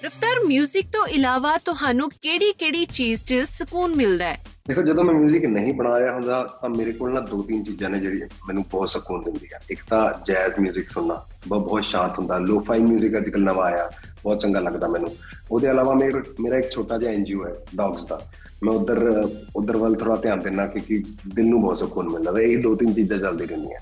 ਰਫਤਾਰ 0.04 0.36
뮤직 0.44 0.88
ਤੋਂ 0.92 1.06
ਇਲਾਵਾ 1.06 1.58
ਤੁਹਾਨੂੰ 1.58 2.10
ਕਿਹੜੀ-ਕਿਹੜੀ 2.22 2.84
ਚੀਜ਼ 2.84 3.24
'ਚ 3.24 3.34
ਸਕੂਨ 3.34 3.94
ਮਿਲਦਾ 3.94 4.24
ਹੈ? 4.24 4.55
ਦੇਖੋ 4.67 4.81
ਜਦੋਂ 4.81 5.03
ਮੈਂ 5.03 5.13
뮤직 5.13 5.47
ਨਹੀਂ 5.49 5.73
ਬਣਾ 5.73 5.99
ਰਿਹਾ 5.99 6.13
ਹੁੰਦਾ 6.13 6.43
ਤਾਂ 6.61 6.69
ਮੇਰੇ 6.69 6.91
ਕੋਲ 6.91 7.13
ਨਾ 7.13 7.19
ਦੋ 7.21 7.41
ਤਿੰਨ 7.41 7.63
ਚੀਜ਼ਾਂ 7.63 7.89
ਨੇ 7.89 7.99
ਜਿਹੜੀ 7.99 8.21
ਮੈਨੂੰ 8.47 8.63
ਬਹੁਤ 8.71 8.89
ਸਕੂਨ 8.89 9.23
ਦਿੰਦੀਆਂ 9.23 9.59
ਇੱਕ 9.69 9.81
ਤਾਂ 9.89 10.01
ਜੈਜ਼ 10.25 10.59
뮤직 10.59 10.87
ਸੁਣਨਾ 10.87 11.21
ਬਹੁਤ 11.47 11.83
ਸ਼ਾਂਤ 11.83 12.19
ਹੁੰਦਾ 12.19 12.37
ਲੋਫਾਈ 12.39 12.79
뮤직 12.79 13.17
ਅੱਜਕੱਲ 13.17 13.43
ਨਵਾਂ 13.43 13.65
ਆਇਆ 13.65 13.89
ਬਹੁਤ 14.23 14.41
ਚੰਗਾ 14.41 14.59
ਲੱਗਦਾ 14.59 14.87
ਮੈਨੂੰ 14.87 15.11
ਉਹਦੇ 15.51 15.67
ਇਲਾਵਾ 15.67 15.93
ਮੇਰਾ 15.93 16.23
ਮੇਰਾ 16.41 16.57
ਇੱਕ 16.57 16.69
ਛੋਟਾ 16.71 16.97
ਜਿਹਾ 16.97 17.11
ਐਨਜੀਓ 17.11 17.45
ਹੈ 17.45 17.53
ਡੌਗਸ 17.75 18.05
ਦਾ 18.05 18.21
ਮੈਂ 18.63 18.73
ਉਧਰ 18.73 19.29
ਉਧਰ 19.55 19.77
ਵੱਲ 19.77 19.95
ਥੋੜਾ 19.95 20.15
ਧਿਆਨ 20.15 20.39
ਦੇਣਾ 20.39 20.67
ਕਿਉਂਕਿ 20.67 21.03
ਦਿਲ 21.35 21.45
ਨੂੰ 21.45 21.61
ਬਹੁਤ 21.61 21.77
ਸਕੂਨ 21.77 22.11
ਮਿਲਦਾ 22.13 22.41
ਇਹ 22.41 22.57
ਦੋ 22.61 22.75
ਤਿੰਨ 22.75 22.93
ਚੀਜ਼ਾਂ 22.93 23.17
ਚੱਲਦੀ 23.17 23.45
ਰਹਿੰਦੀਆਂ 23.45 23.79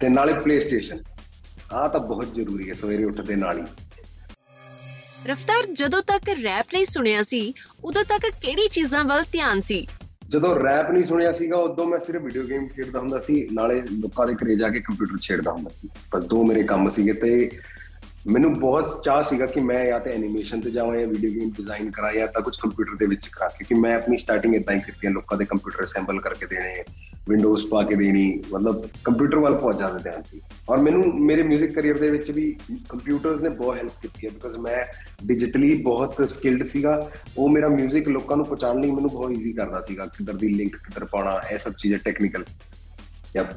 ਤੇ 0.00 0.08
ਨਾਲੇ 0.08 0.32
ਪਲੇਸਟੇਸ਼ਨ 0.34 0.98
ਆ 1.72 1.86
ਤਾਂ 1.88 2.00
ਬਹੁਤ 2.00 2.34
ਜ਼ਰੂਰੀ 2.34 2.68
ਹੈ 2.68 2.74
ਸਵੇਰੇ 2.74 3.04
ਉੱਠਦੇ 3.04 3.36
ਨਾਲ 3.36 3.58
ਹੀ 3.58 3.64
ਰਫਤਾਰ 5.29 5.65
ਜਦੋਂ 5.65 6.01
ਤੱਕ 6.01 6.29
ਰੈਪ 6.43 6.65
ਨਹੀਂ 6.73 6.85
ਸੁਣਿਆ 6.85 7.23
ਸੀ, 7.23 7.53
ਉਦੋਂ 7.83 8.03
ਤੱਕ 8.03 8.25
ਕਿਹੜੀ 8.41 8.67
ਚੀਜ਼ਾਂ 8.67 9.03
ਵੱਲ 9.03 9.23
ਧਿਆਨ 9.31 9.61
ਸੀ? 9.61 9.87
ਜਦੋਂ 10.29 10.55
ਰੈਪ 10.55 10.91
ਨਹੀਂ 10.91 11.05
ਸੁਣਿਆ 11.05 11.31
ਸੀਗਾ, 11.33 11.57
ਉਦੋਂ 11.57 11.85
ਮੈਂ 11.85 11.99
ਸਿਰਫ 11.99 12.21
ਵੀਡੀਓ 12.21 12.43
ਗੇਮ 12.43 12.67
ਖੇਡਦਾ 12.67 12.99
ਹੁੰਦਾ 12.99 13.19
ਸੀ, 13.19 13.47
ਨਾਲੇ 13.51 13.81
ਲੋਕਾਂ 13.91 14.27
ਦੇ 14.27 14.33
ਘਰੇ 14.33 14.55
ਜਾ 14.55 14.69
ਕੇ 14.69 14.79
ਕੰਪਿਊਟਰ 14.79 15.17
ਛੇੜਦਾ 15.21 15.51
ਹੁੰਦਾ 15.51 15.69
ਸੀ। 15.69 15.89
ਪਰ 16.11 16.21
ਦੋ 16.21 16.43
ਮੇਰੇ 16.43 16.63
ਕੰਮ 16.63 16.89
ਸੀਗੇ 16.89 17.13
ਤੇ 17.13 17.49
ਮੈਨੂੰ 18.26 18.52
ਬਹੁਤ 18.54 19.02
ਚਾਹ 19.04 19.22
ਸੀਗਾ 19.22 19.46
ਕਿ 19.46 19.60
ਮੈਂ 19.60 19.84
ਜਾਂ 19.86 20.00
ਤੇ 20.00 20.10
ਐਨੀਮੇਸ਼ਨ 20.10 20.60
ਤੇ 20.60 20.70
ਜਾਵਾਂ 20.70 20.96
ਜਾਂ 20.96 21.06
ਵੀਡੀਓ 21.06 21.30
ਗੇਮ 21.30 21.50
ਡਿਜ਼ਾਈਨ 21.50 21.90
ਕਰਾਂ 21.90 22.12
ਜਾਂ 22.12 22.26
ਤਾਂ 22.26 22.42
ਕੁਝ 22.42 22.56
ਕੰਪਿਊਟਰ 22.58 22.96
ਦੇ 22.96 23.06
ਵਿੱਚ 23.06 23.28
ਕਰਾਂ 23.28 23.48
ਕਿਉਂਕਿ 23.48 23.74
ਮੈਂ 23.74 23.94
ਆਪਣੀ 23.94 24.16
ਸਟਾਰਟਿੰਗ 24.16 24.56
ਇਦਾਂ 24.56 24.74
ਹੀ 24.74 24.80
ਕੀਤੀ 24.80 25.06
ਹੈ 25.06 25.12
ਲੋਕਾਂ 25.12 25.38
ਦੇ 25.38 25.44
ਕੰਪਿਊਟਰ 25.44 25.84
ਅਸੈਂਬਲ 25.84 26.20
ਕਰਕੇ 26.20 26.46
ਦੇਣੇ 26.46 26.82
ਵਿੰਡੋਜ਼ 27.28 27.66
ਪਾ 27.66 27.82
ਕੇ 27.82 27.94
ਦੇਣੀ 27.94 28.42
ਮਤਲਬ 28.52 28.86
ਕੰਪਿਊਟਰ 29.04 29.38
ਵੱਲ 29.38 29.54
ਬਹੁਤ 29.54 29.76
ਜ਼ਿਆਦਾ 29.76 29.98
ਧਿਆਨ 29.98 30.22
ਸੀ 30.22 30.40
ਔਰ 30.68 30.78
ਮੈਨੂੰ 30.78 31.02
ਮੇਰੇ 31.20 31.42
뮤직 31.42 31.72
ਕੈਰੀਅਰ 31.74 31.98
ਦੇ 31.98 32.08
ਵਿੱਚ 32.08 32.30
ਵੀ 32.30 32.50
ਕੰਪਿਊਟਰਸ 32.90 33.42
ਨੇ 33.42 33.48
ਬਹੁਤ 33.48 33.78
ਹੈਲਪ 33.78 34.00
ਕੀਤੀ 34.02 34.26
ਹੈ 34.26 34.32
ਬਿਕਾਜ਼ 34.32 34.56
ਮੈਂ 34.58 34.76
ਡਿਜੀਟਲੀ 35.26 35.74
ਬਹੁਤ 35.82 36.22
ਸਕਿਲਡ 36.30 36.64
ਸੀਗਾ 36.64 37.00
ਉਹ 37.36 37.48
ਮੇਰਾ 37.48 37.68
뮤직 37.68 38.10
ਲੋਕਾਂ 38.10 38.36
ਨੂੰ 38.36 38.46
ਪਹੁੰਚਾਉਣ 38.46 38.80
ਲਈ 38.80 38.90
ਮੈਨੂੰ 38.90 39.10
ਬਹੁਤ 39.10 39.32
ਈਜ਼ੀ 39.32 39.52
ਕਰਦਾ 39.52 39.80
ਸੀਗਾ 39.80 40.06
ਕਿੱਧਰ 40.08 40.36
ਦੀ 40.36 40.48
ਲਿੰਕ 40.48 40.76
ਕਿੱਧਰ 40.76 41.04
ਪਾਉਣਾ 41.04 41.40
ਇਹ 41.52 41.58
ਸਭ 41.58 41.72
ਚੀਜ਼ਾਂ 41.72 41.98
ਟੈਕਨੀਕਲ 41.98 42.44
ਯਪ 43.36 43.52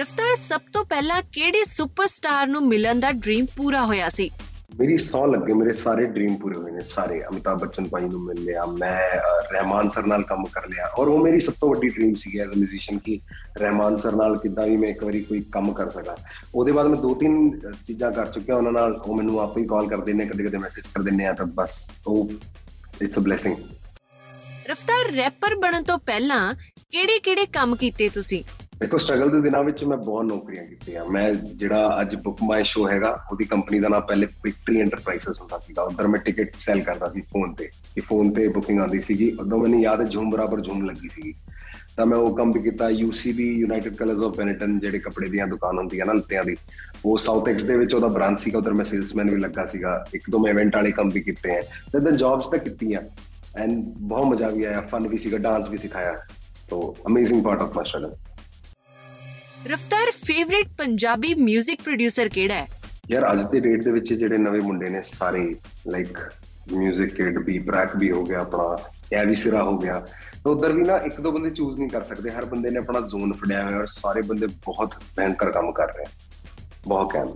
ਰਫਤਾਰ 0.00 0.36
ਸਭ 0.36 0.60
ਤੋਂ 0.72 0.84
ਪਹਿਲਾਂ 0.84 1.22
ਕਿਹੜੇ 1.22 1.64
ਸੁਪਰਸਟਾਰ 1.64 2.46
ਨੂੰ 2.46 2.68
ਮਿਲਣ 2.68 3.00
ਦਾ 3.00 3.12
ਡ੍ਰੀਮ 3.12 3.46
ਪੂਰਾ 3.56 3.86
ਹੋਇਆ 3.86 4.08
ਸੀ? 4.08 4.30
ਮੇਰੀ 4.80 4.98
ਸੌ 4.98 5.26
ਲੱਗੇ 5.26 5.54
ਮੇਰੇ 5.54 5.72
ਸਾਰੇ 5.72 6.06
ਡ੍ਰੀਮ 6.06 6.36
ਪੂਰੇ 6.36 6.60
ਹੋਏ 6.60 6.72
ਨੇ 6.72 6.80
ਸਾਰੇ। 6.80 7.24
ਅਮਿਤਾਭ 7.24 7.58
ਬੱਚਨ 7.58 7.88
ਭਾਈ 7.88 8.02
ਨੂੰ 8.02 8.24
ਮਿਲ 8.24 8.44
ਲਿਆ 8.44 8.62
ਮੈਂ 8.66 9.10
ਰਹਿਮਾਨ 9.52 9.88
ਸਰ 9.88 10.06
ਨਾਲ 10.06 10.22
ਕੰਮ 10.22 10.44
ਕਰ 10.44 10.66
ਲਿਆ। 10.66 10.86
ਔਰ 10.98 11.08
ਉਹ 11.08 11.18
ਮੇਰੀ 11.18 11.40
ਸਭ 11.40 11.52
ਤੋਂ 11.60 11.68
ਵੱਡੀ 11.68 11.88
ਡ੍ਰੀਮ 11.88 12.14
ਸੀ 12.14 12.38
ਐਜ਼ 12.38 12.50
ਅ 12.50 12.56
ਮਿਊਜ਼ੀਸ਼ੀਅਨ 12.56 12.98
ਕਿ 12.98 13.20
ਰਹਿਮਾਨ 13.58 13.96
ਸਰ 13.96 14.16
ਨਾਲ 14.16 14.36
ਕਿੱਦਾਂ 14.36 14.66
ਵੀ 14.66 14.76
ਮੈਂ 14.76 14.88
ਇੱਕ 14.88 15.04
ਵਾਰੀ 15.04 15.20
ਕੋਈ 15.20 15.40
ਕੰਮ 15.52 15.72
ਕਰ 15.72 15.90
ਸਕਾਂ। 15.90 16.16
ਉਹਦੇ 16.54 16.72
ਬਾਅਦ 16.72 16.86
ਮੈਂ 16.86 16.96
ਦੋ 16.96 17.14
ਤਿੰਨ 17.14 17.60
ਚੀਜ਼ਾਂ 17.86 18.12
ਕਰ 18.12 18.26
ਚੁੱਕਿਆ 18.26 18.56
ਉਹਨਾਂ 18.56 18.72
ਨਾਲ। 18.72 18.92
ਉਹ 18.92 19.14
ਮੈਨੂੰ 19.14 19.40
ਆਪੇ 19.40 19.60
ਹੀ 19.60 19.66
ਕਾਲ 19.66 19.88
ਕਰਦੇ 19.88 20.12
ਨੇ 20.12 20.26
ਕਦੇ 20.26 20.44
ਕਦੇ 20.44 20.58
ਮੈਸੇਜ 20.58 20.86
ਕਰ 20.86 21.02
ਦਿੰਦੇ 21.02 21.26
ਆ 21.26 21.32
ਤਾਂ 21.32 21.46
ਬਸ 21.46 21.90
ਉਹ 22.06 22.30
it's 23.02 23.18
a 23.18 23.20
blessing 23.20 23.56
Raftaar 24.70 25.12
rapper 25.12 25.54
ਬਣਨ 25.54 25.82
ਤੋਂ 25.82 25.98
ਪਹਿਲਾਂ 25.98 26.54
ਕਿਹੜੇ-ਕਿਹੜੇ 26.90 27.46
ਕੰਮ 27.46 27.76
ਕੀਤੇ 27.76 28.08
ਤੁਸੀਂ? 28.08 28.44
ਦੇਖੋ 28.80 28.96
ਸਟਰਗਲ 28.96 29.30
ਦੇ 29.30 29.40
ਦਿਨਾਂ 29.40 29.64
ਵਿੱਚ 29.64 29.84
ਮੈਂ 29.84 29.96
ਬਹੁਤ 29.96 30.24
ਨੌਕਰੀਆਂ 30.24 30.64
ਕੀਤੀਆਂ। 30.64 31.04
ਮੈਂ 31.04 31.34
ਜਿਹੜਾ 31.34 32.00
ਅੱਜ 32.00 32.16
ਬੁੱਕ 32.16 32.38
ਮਾਈ 32.42 32.64
ਸ਼ੋ 32.64 32.90
ਹੈਗਾ, 32.90 33.24
ਉਹਦੀ 33.32 33.44
ਕੰਪਨੀ 33.44 33.80
ਦਾ 33.80 33.88
ਨਾਮ 33.88 34.02
ਪਹਿਲੇ 34.02 34.26
ਵਿਕਟਰੀ 34.44 34.80
ਐਂਟਰਪ੍ਰਾਈਜ਼ਸ 34.80 35.40
ਹੁੰਦਾ 35.40 35.58
ਸੀਗਾ। 35.58 35.82
ਉਧਰ 35.82 36.06
ਮੈਂ 36.06 36.20
ਟਿਕਟ 36.20 36.52
ਸੈਲ 36.56 36.80
ਕਰਦਾ 36.80 37.10
ਸੀ 37.10 37.20
ਫੋਨ 37.20 37.54
ਤੇ। 37.54 37.70
ਕਿ 37.94 38.00
ਫੋਨ 38.00 38.30
ਤੇ 38.30 38.48
ਬੁਕਿੰਗ 38.48 38.80
ਆਉਂਦੀ 38.80 39.00
ਸੀਗੀ। 39.00 39.36
ਉਦੋਂ 39.40 39.58
ਮੈਨੂੰ 39.58 39.80
ਯਾਦ 39.80 40.00
ਹੈ 40.00 40.06
ਝੂਮ 40.06 40.30
ਬਰਾਬਰ 40.30 40.60
ਝੂਮ 40.60 40.84
ਲੱਗੀ 40.84 41.08
ਸੀਗੀ। 41.08 41.34
ਤਾਂ 41.96 42.06
ਮੈਂ 42.06 42.18
ਉਹ 42.18 42.36
ਕੰਮ 42.36 42.52
ਵੀ 42.52 42.60
ਕੀਤਾ 42.60 42.88
UCB 42.88 43.52
united 43.52 43.94
colors 43.96 44.22
of 44.22 44.36
Benetton 44.36 44.78
ਜਿਹੜੇ 44.78 44.98
ਕੱਪੜੇ 44.98 45.28
ਦੀਆਂ 45.28 45.46
ਦੁਕਾਨ 45.46 45.78
ਹੁੰਦੀਆਂ 45.78 46.06
ਨਾ 46.06 46.12
ਲੱਤਿਆਂ 46.12 46.44
ਦੀ। 46.44 46.56
ਉਹ 47.04 47.18
ਸਾਊਥ 47.18 47.48
ਐਕਸ 47.48 47.64
ਦੇ 47.64 47.76
ਵਿੱਚ 47.76 47.94
ਉਹਦਾ 47.94 48.08
ਬ੍ਰਾਂਚ 48.08 48.38
ਸੀਗਾ, 48.38 48.58
ਉਧਰ 48.58 48.74
ਮੈਂ 48.74 48.84
ਸੇਲਸਮੈਨ 48.84 49.30
ਵੀ 49.30 49.36
ਲੱਗਾ 49.36 49.66
ਸੀਗਾ। 49.66 50.06
ਇੱਕ 50.14 50.30
ਦੋ 50.30 50.38
ਮੈਂ 50.38 50.50
ਇਵੈਂਟ 50.50 50.76
ਵਾਲੇ 50.76 50.92
ਕੰਮ 50.92 51.10
ਵੀ 51.10 51.20
ਕੀਤੇ 51.20 51.50
ਹੈ। 51.50 51.60
ਤੇ 51.92 52.00
ਦੈਨ 52.00 52.16
ਜੌਬਸ 52.16 52.48
ਤਾਂ 52.48 52.58
ਕੀਤੀਆਂ। 52.58 53.00
ਐਂਡ 53.56 53.72
ਬਹੁਤ 53.86 54.26
ਮਜ਼ਾ 54.26 54.48
ਵੀ 54.48 54.64
ਆਇਆ 54.64 54.80
ਫਨ 54.80 55.08
ਵੀ 55.08 55.18
ਸੀਗਾ 55.18 55.38
ਡਾਂਸ 55.38 55.68
ਵੀ 55.68 55.78
ਸਿਖਾਇਆ। 55.78 56.18
ਤੋ 56.70 56.96
amazing 57.06 57.44
part 57.44 57.62
of 57.62 57.76
my 57.76 57.84
struggle 57.88 58.16
ਰਫਤਾਰ 59.69 60.11
ਫੇਵਰਿਟ 60.11 60.67
ਪੰਜਾਬੀ 60.77 61.33
뮤직 61.35 61.83
ਪ੍ਰੋਡਿਊਸਰ 61.83 62.29
ਕਿਹੜਾ 62.29 62.55
ਹੈ 62.55 62.67
ਯਾਰ 63.11 63.31
ਅੱਜ 63.31 63.45
ਦੇ 63.51 63.59
ਡੇਟ 63.59 63.83
ਦੇ 63.83 63.91
ਵਿੱਚ 63.91 64.13
ਜਿਹੜੇ 64.13 64.37
ਨਵੇਂ 64.37 64.61
ਮੁੰਡੇ 64.61 64.89
ਨੇ 64.91 65.01
ਸਾਰੇ 65.05 65.43
ਲਾਈਕ 65.87 66.19
뮤직 66.73 67.15
ਕਿਡ 67.15 67.37
ਵੀ 67.37 67.57
ਬ੍ਰੈਕ 67.59 67.95
ਵੀ 67.95 68.11
ਹੋ 68.11 68.23
ਗਿਆ 68.23 68.39
ਆਪਣਾ 68.39 68.77
ਇਹ 69.13 69.25
ਵੀ 69.25 69.35
ਸਿਰਾ 69.35 69.63
ਹੋ 69.63 69.77
ਗਿਆ 69.77 69.99
ਤਾਂ 70.43 70.51
ਉਧਰ 70.51 70.71
ਵੀ 70.71 70.83
ਨਾ 70.83 70.97
ਇੱਕ 70.97 71.19
ਦੋ 71.21 71.31
ਬੰਦੇ 71.31 71.49
ਚੂਜ਼ 71.49 71.79
ਨਹੀਂ 71.79 71.89
ਕਰ 71.89 72.03
ਸਕਦੇ 72.03 72.31
ਹਰ 72.31 72.45
ਬੰਦੇ 72.45 72.69
ਨੇ 72.69 72.77
ਆਪਣਾ 72.77 72.99
ਜ਼ੋਨ 72.99 73.33
ਫੜਿਆ 73.33 73.63
ਹੋਇਆ 73.63 73.77
ਔਰ 73.77 73.85
ਸਾਰੇ 73.87 74.21
ਬੰਦੇ 74.21 74.47
ਬਹੁਤ 74.65 74.95
ਭੈਂਕਰ 75.15 75.51
ਕੰਮ 75.51 75.71
ਕਰ 75.71 75.93
ਰਹੇ 75.93 76.05
ਬਹੁਤ 76.87 77.13
ਕੈਮ 77.13 77.33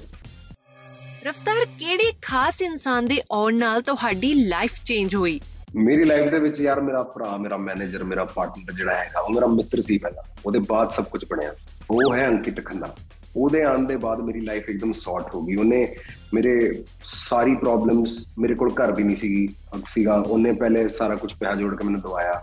ਰਫਤਾਰ 1.27 1.65
ਕਿਹੜੇ 1.79 2.11
ਖਾਸ 2.21 2.61
ਇਨਸਾਨ 2.61 3.05
ਦੇ 3.05 3.21
ਆਉਣ 3.31 3.55
ਨਾਲ 3.55 3.81
ਤੁਹਾਡੀ 3.81 4.33
ਲਾਈਫ 4.33 4.79
ਚੇਂਜ 4.85 5.15
ਹੋਈ 5.15 5.39
ਮੇਰੀ 5.76 6.04
ਲਾਈਫ 6.04 6.30
ਦੇ 6.30 6.38
ਵਿੱਚ 6.38 6.60
ਯਾਰ 6.60 6.80
ਮੇਰਾ 6.80 7.02
ਭਰਾ, 7.02 7.36
ਮੇਰਾ 7.36 7.56
ਮੈਨੇਜਰ 7.56 8.04
ਮੇਰਾ 8.04 8.24
ਪਾਰਟਨਰ 8.24 8.72
ਜਿਹੜਾ 8.72 8.94
ਹੈਗਾ, 8.94 9.20
ਉਹ 9.20 9.30
ਮੇਰਾ 9.30 9.46
ਮਿੱਤਰ 9.46 9.80
ਸੀ 9.80 9.98
ਪਹਿਲਾਂ। 9.98 10.22
ਉਹਦੇ 10.46 10.58
ਬਾਅਦ 10.58 10.90
ਸਭ 10.90 11.04
ਕੁਝ 11.04 11.24
ਬਣਿਆ। 11.30 11.54
ਉਹ 11.90 12.14
ਹੈ 12.14 12.26
ਅੰਕਿਤ 12.26 12.64
ਖੰਨਾ। 12.64 12.88
ਉਹਦੇ 13.36 13.62
ਆਉਣ 13.62 13.86
ਦੇ 13.86 13.96
ਬਾਅਦ 13.96 14.20
ਮੇਰੀ 14.20 14.40
ਲਾਈਫ 14.40 14.68
ਇੱਕਦਮ 14.68 14.92
ਸੌਰਟ 14.92 15.34
ਹੋ 15.34 15.42
ਗਈ। 15.42 15.54
ਉਹਨੇ 15.54 15.96
ਮੇਰੇ 16.34 16.84
ਸਾਰੀ 17.04 17.54
ਪ੍ਰੋਬਲਮਸ 17.54 18.26
ਮੇਰੇ 18.38 18.54
ਕੋਲ 18.54 18.72
ਘਰ 18.72 18.92
ਵੀ 18.92 19.02
ਨਹੀਂ 19.02 19.16
ਸੀਗੀ 19.16 19.48
ਸੀਗਾ। 19.86 20.14
ਉਹਨੇ 20.14 20.52
ਪਹਿਲੇ 20.52 20.88
ਸਾਰਾ 20.88 21.14
ਕੁਝ 21.14 21.32
ਪੈਸਾ 21.32 21.54
ਜੋੜ 21.54 21.78
ਕੇ 21.78 21.84
ਮੈਨੂੰ 21.84 22.00
ਦਵਾਇਆ। 22.00 22.42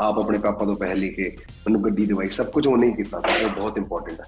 ਆਪ 0.00 0.18
ਆਪਣੇ 0.18 0.38
ਪਾਪਾ 0.38 0.64
ਤੋਂ 0.64 0.76
ਪੈਸੇ 0.76 0.94
ਲੈ 0.94 1.08
ਕੇ 1.08 1.36
ਮੈਨੂੰ 1.36 1.84
ਗੱਡੀ 1.84 2.06
ਦਵਾਈ। 2.06 2.26
ਸਭ 2.26 2.46
ਕੁਝ 2.46 2.66
ਉਹਨੇ 2.66 2.86
ਹੀ 2.86 2.92
ਕੀਤਾ। 2.92 3.22
ਇਹ 3.36 3.46
ਬਹੁਤ 3.46 3.76
ਇੰਪੋਰਟੈਂਟ 3.76 4.20
ਹੈ। 4.20 4.26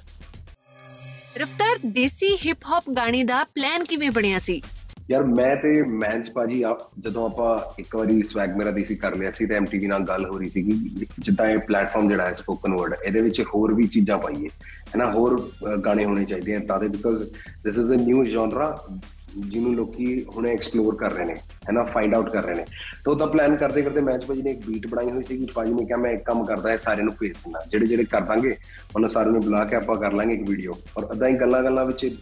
ਰਫਤਾਰ 1.36 1.76
ਦੇਸੀ 1.86 2.36
ਹਿਪ 2.46 2.58
ਹੌਪ 2.70 2.84
ਗਾਣੇ 2.96 3.24
ਦਾ 3.24 3.44
ਪਲਾਨ 3.44 3.84
ਕਿਵੇਂ 3.84 4.10
ਬਣਿਆ 4.10 4.38
ਸੀ? 4.38 4.62
ਯਾਰ 5.12 5.22
ਮੈਂ 5.24 5.54
ਤੇ 5.56 5.70
ਮੈਂਚ 6.02 6.30
ਭਾਜੀ 6.34 6.62
ਜਦੋਂ 7.00 7.24
ਆਪਾਂ 7.26 7.58
ਇੱਕ 7.78 7.96
ਵਾਰੀ 7.96 8.22
ਸਵੈਗ 8.22 8.56
ਮੇਰਾ 8.56 8.70
ਦੇਸੀ 8.70 8.94
ਕਰ 8.96 9.16
ਲਿਆ 9.16 9.30
ਸੀ 9.30 9.46
ਤੇ 9.46 9.54
ਐਮਟੀਵੀ 9.54 9.86
ਨਾਲ 9.86 10.04
ਗੱਲ 10.08 10.24
ਹੋ 10.26 10.38
ਰਹੀ 10.38 10.50
ਸੀਗੀ, 10.50 10.72
ਜਿੱਦਾਂ 11.18 11.48
ਇਹ 11.50 11.58
ਪਲੇਟਫਾਰਮ 11.68 12.08
ਜਿਹੜਾ 12.08 12.26
ਹੈ 12.26 12.32
ਸਪੋਕਨ 12.34 12.74
ਵਰਡ 12.74 12.94
ਇਹਦੇ 13.04 13.20
ਵਿੱਚ 13.20 13.40
ਹੋਰ 13.54 13.74
ਵੀ 13.74 13.86
ਚੀਜ਼ਾਂ 13.88 14.18
ਪਾਈਏ, 14.18 14.48
ਹੈਨਾ, 14.94 15.10
ਹੋਰ 15.12 15.40
ਗਾਣੇ 15.84 16.04
ਹੋਣੇ 16.04 16.24
ਚਾਹੀਦੇ 16.24 16.54
ਆ 16.56 16.60
ਤਾਂ 16.68 16.78
ਦੇ 16.80 16.88
because 16.88 17.24
this 17.64 17.78
is 17.78 17.92
a 17.92 17.96
new 17.96 18.24
genre 18.24 18.76
ਜਿਹਨੂੰ 19.36 19.74
ਲੋਕੀ 19.74 20.06
ਹੁਣੇ 20.36 20.50
ਐਕਸਪਲੋਰ 20.52 20.96
ਕਰ 20.96 21.12
ਰਹੇ 21.12 21.24
ਨੇ, 21.24 21.34
ਹੈਨਾ 21.68 21.82
ਫਾਈਂਡ 21.84 22.14
ਆਊਟ 22.14 22.28
ਕਰ 22.32 22.42
ਰਹੇ 22.44 22.54
ਨੇ। 22.54 22.64
ਤਾਂ 23.04 23.12
ਉਹਦਾ 23.12 23.26
ਪਲਾਨ 23.26 23.56
ਕਰਦੇ 23.56 23.82
ਕਰਦੇ 23.82 24.00
ਮੈਚ 24.00 24.24
ਭਾਜੀ 24.24 24.42
ਨੇ 24.42 24.50
ਇੱਕ 24.50 24.66
ਬੀਟ 24.66 24.86
ਬਣਾਈ 24.86 25.10
ਹੋਈ 25.10 25.22
ਸੀ 25.22 25.38
ਕਿ 25.38 25.46
ਭਾਜੀ 25.54 25.72
ਨੇ 25.74 25.84
ਕਿਹਾ 25.84 25.98
ਮੈਂ 25.98 26.10
ਇੱਕ 26.12 26.24
ਕੰਮ 26.24 26.44
ਕਰਦਾ 26.46 26.70
ਹੈ 26.70 26.76
ਸਾਰਿਆਂ 26.78 27.04
ਨੂੰ 27.04 27.14
ਭੇਜ 27.20 27.32
ਦਿੰਦਾ, 27.34 27.60
ਜਿਹੜੇ 27.70 27.86
ਜਿਹੜੇ 27.86 28.04
ਕਰ 28.04 28.20
ਦਾਂਗੇ, 28.22 28.56
ਉਹਨਾਂ 28.96 29.08
ਸਾਰਿਆਂ 29.08 29.32
ਨੂੰ 29.32 29.42
ਬੁਲਾ 29.42 29.64
ਕੇ 29.64 29.76
ਆਪਾਂ 29.76 29.96
ਕਰ 29.96 30.12
ਲਾਂਗੇ 30.12 30.34
ਇੱਕ 30.34 30.48
ਵੀਡੀਓ 30.48 30.72
ਔਰ 30.96 31.12
ਅਦਾਂ 31.12 31.28
ਹੀ 31.28 31.40
ਗੱਲਾਂ 31.40 31.62
ਗੱਲਾਂ 31.62 31.84
ਵਿੱਚ 31.86 32.14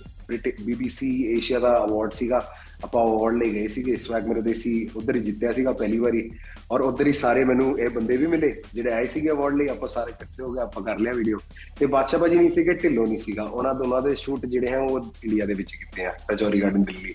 ਬੀਬੀਸੀ 0.65 1.09
ਏਸ਼ੀਆ 1.33 1.59
ਦਾ 1.59 1.77
ਅਵਾਰਡ 1.85 2.13
ਸੀਗਾ। 2.13 2.41
ਆਪਾਂ 2.85 3.05
ਅਵਾਰਡ 3.07 3.37
ਲਈ 3.37 3.51
ਗਏ 3.51 3.67
ਸੀਗੇ। 3.69 3.97
ਸਵੈਗ 3.97 4.27
ਮੇਰੇ 4.29 4.41
ਦੇਸੀ 4.43 4.89
ਉਧਰ 4.97 5.17
ਹੀ 5.17 5.21
ਜਿੱਤਿਆ 5.21 5.53
ਸੀਗਾ 5.53 5.73
ਪਹਿਲੀ 5.73 5.99
ਵਾਰੀ। 5.99 6.31
ਔਰ 6.73 6.81
ਉਧਰ 6.81 7.07
ਹੀ 7.07 7.13
ਸਾਰੇ 7.13 7.45
ਮੈਨੂੰ 7.45 7.79
ਇਹ 7.81 7.89
ਬੰਦੇ 7.95 8.17
ਵੀ 8.17 8.27
ਮਿਲੇ 8.27 8.53
ਜਿਹੜੇ 8.75 8.93
ਆਏ 8.95 9.07
ਸੀਗੇ 9.07 9.31
ਅਵਾਰਡ 9.31 9.57
ਲਈ। 9.57 9.67
ਆਪਾਂ 9.69 9.89
ਸਾਰੇ 9.89 10.11
ਇਕੱਠੇ 10.11 10.43
ਹੋ 10.43 10.53
ਗਏ 10.53 10.61
ਆਪਾਂ 10.61 10.83
ਕਰ 10.83 10.99
ਲਿਆ 11.01 11.13
ਵੀਡੀਓ 11.13 11.39
ਤੇ 11.79 11.87
ਬਾਦਸ਼ਾਹ 11.87 12.21
ਬਾਜੀ 12.21 12.37
ਨਹੀਂ 12.37 12.51
ਸੀਗੇ 12.51 12.73
ਢਿੱਲੋ 12.75 13.05
ਨਹੀਂ 13.05 13.19
ਸੀਗਾ। 13.19 13.43
ਉਹਨਾਂ 13.43 13.75
ਦੋਨਾਂ 13.75 14.03
ਦੇ 14.03 14.15
ਸ਼ੂਟ 14.17 14.47
ਜਿਹੜੇ 14.47 14.69
ਹੈ 14.69 14.79
ਉਹ 14.79 15.13
ਇੰਡੀਆ 15.25 15.47
ਦੇ 15.47 15.55
ਵਿੱਚ 15.55 15.73
ਕੀਤੇ 15.73 16.05
ਆ 16.05 16.15
ਰਜੌਰੀ 16.31 16.63
ਗਾਰਡਨ 16.63 16.85
ਦਿੱਲੀ 16.85 17.15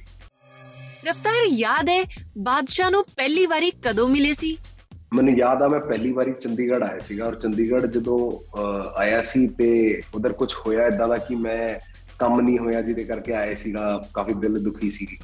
ਰਫਤਾਰ 1.09 1.43
ਯਾਦ 1.51 1.89
ਹੈ 1.89 2.03
ਬਾਦਸ਼ਾਹ 2.37 2.91
ਨੂੰ 2.91 3.03
ਪਹਿਲੀ 3.17 3.45
ਵਾਰੀ 3.45 3.71
ਕਦੋਂ 3.83 4.07
ਮਿਲੇ 4.09 4.33
ਸੀ? 4.33 4.57
ਮੈਨੂੰ 5.13 5.33
ਯਾਦ 5.37 5.61
ਆ 5.61 5.67
ਮੈਂ 5.67 5.79
ਪਹਿਲੀ 5.79 6.11
ਵਾਰੀ 6.11 6.31
ਚੰਡੀਗੜ੍ਹ 6.41 6.83
ਆਇਆ 6.83 6.99
ਸੀਗਾ। 6.99 7.25
ਔਰ 7.25 7.35
ਚੰਡੀਗੜ੍ਹ 7.35 7.85
ਜਦੋਂ 7.87 8.17
ਆਇਆ 8.95 9.21
ਸੀ 9.21 9.47
ਤੇ 9.47 10.01
ਉਧਰ 10.15 10.33
ਕੁਝ 10.33 10.53
ਹੋਇਆ 10.55 10.87
ਇਦਾਂ 10.87 11.07
ਦਾ 11.07 11.17
ਕਿ 11.17 11.35
ਮੈਂ 11.35 11.79
ਕੰਮ 12.19 12.41
ਨਹੀਂ 12.41 12.59
ਹੋਇਆ 12.59 12.81
ਜਿਹਦੇ 12.81 13.03
ਕਰਕੇ 13.03 13.33
ਆਏ 13.33 13.55
ਸੀਗਾ, 13.55 14.01
ਕਾਫੀ 14.13 14.33
ਦਿਲ 14.33 14.63
ਦੁਖੀ 14.63 14.89
ਸੀ। 14.89 15.17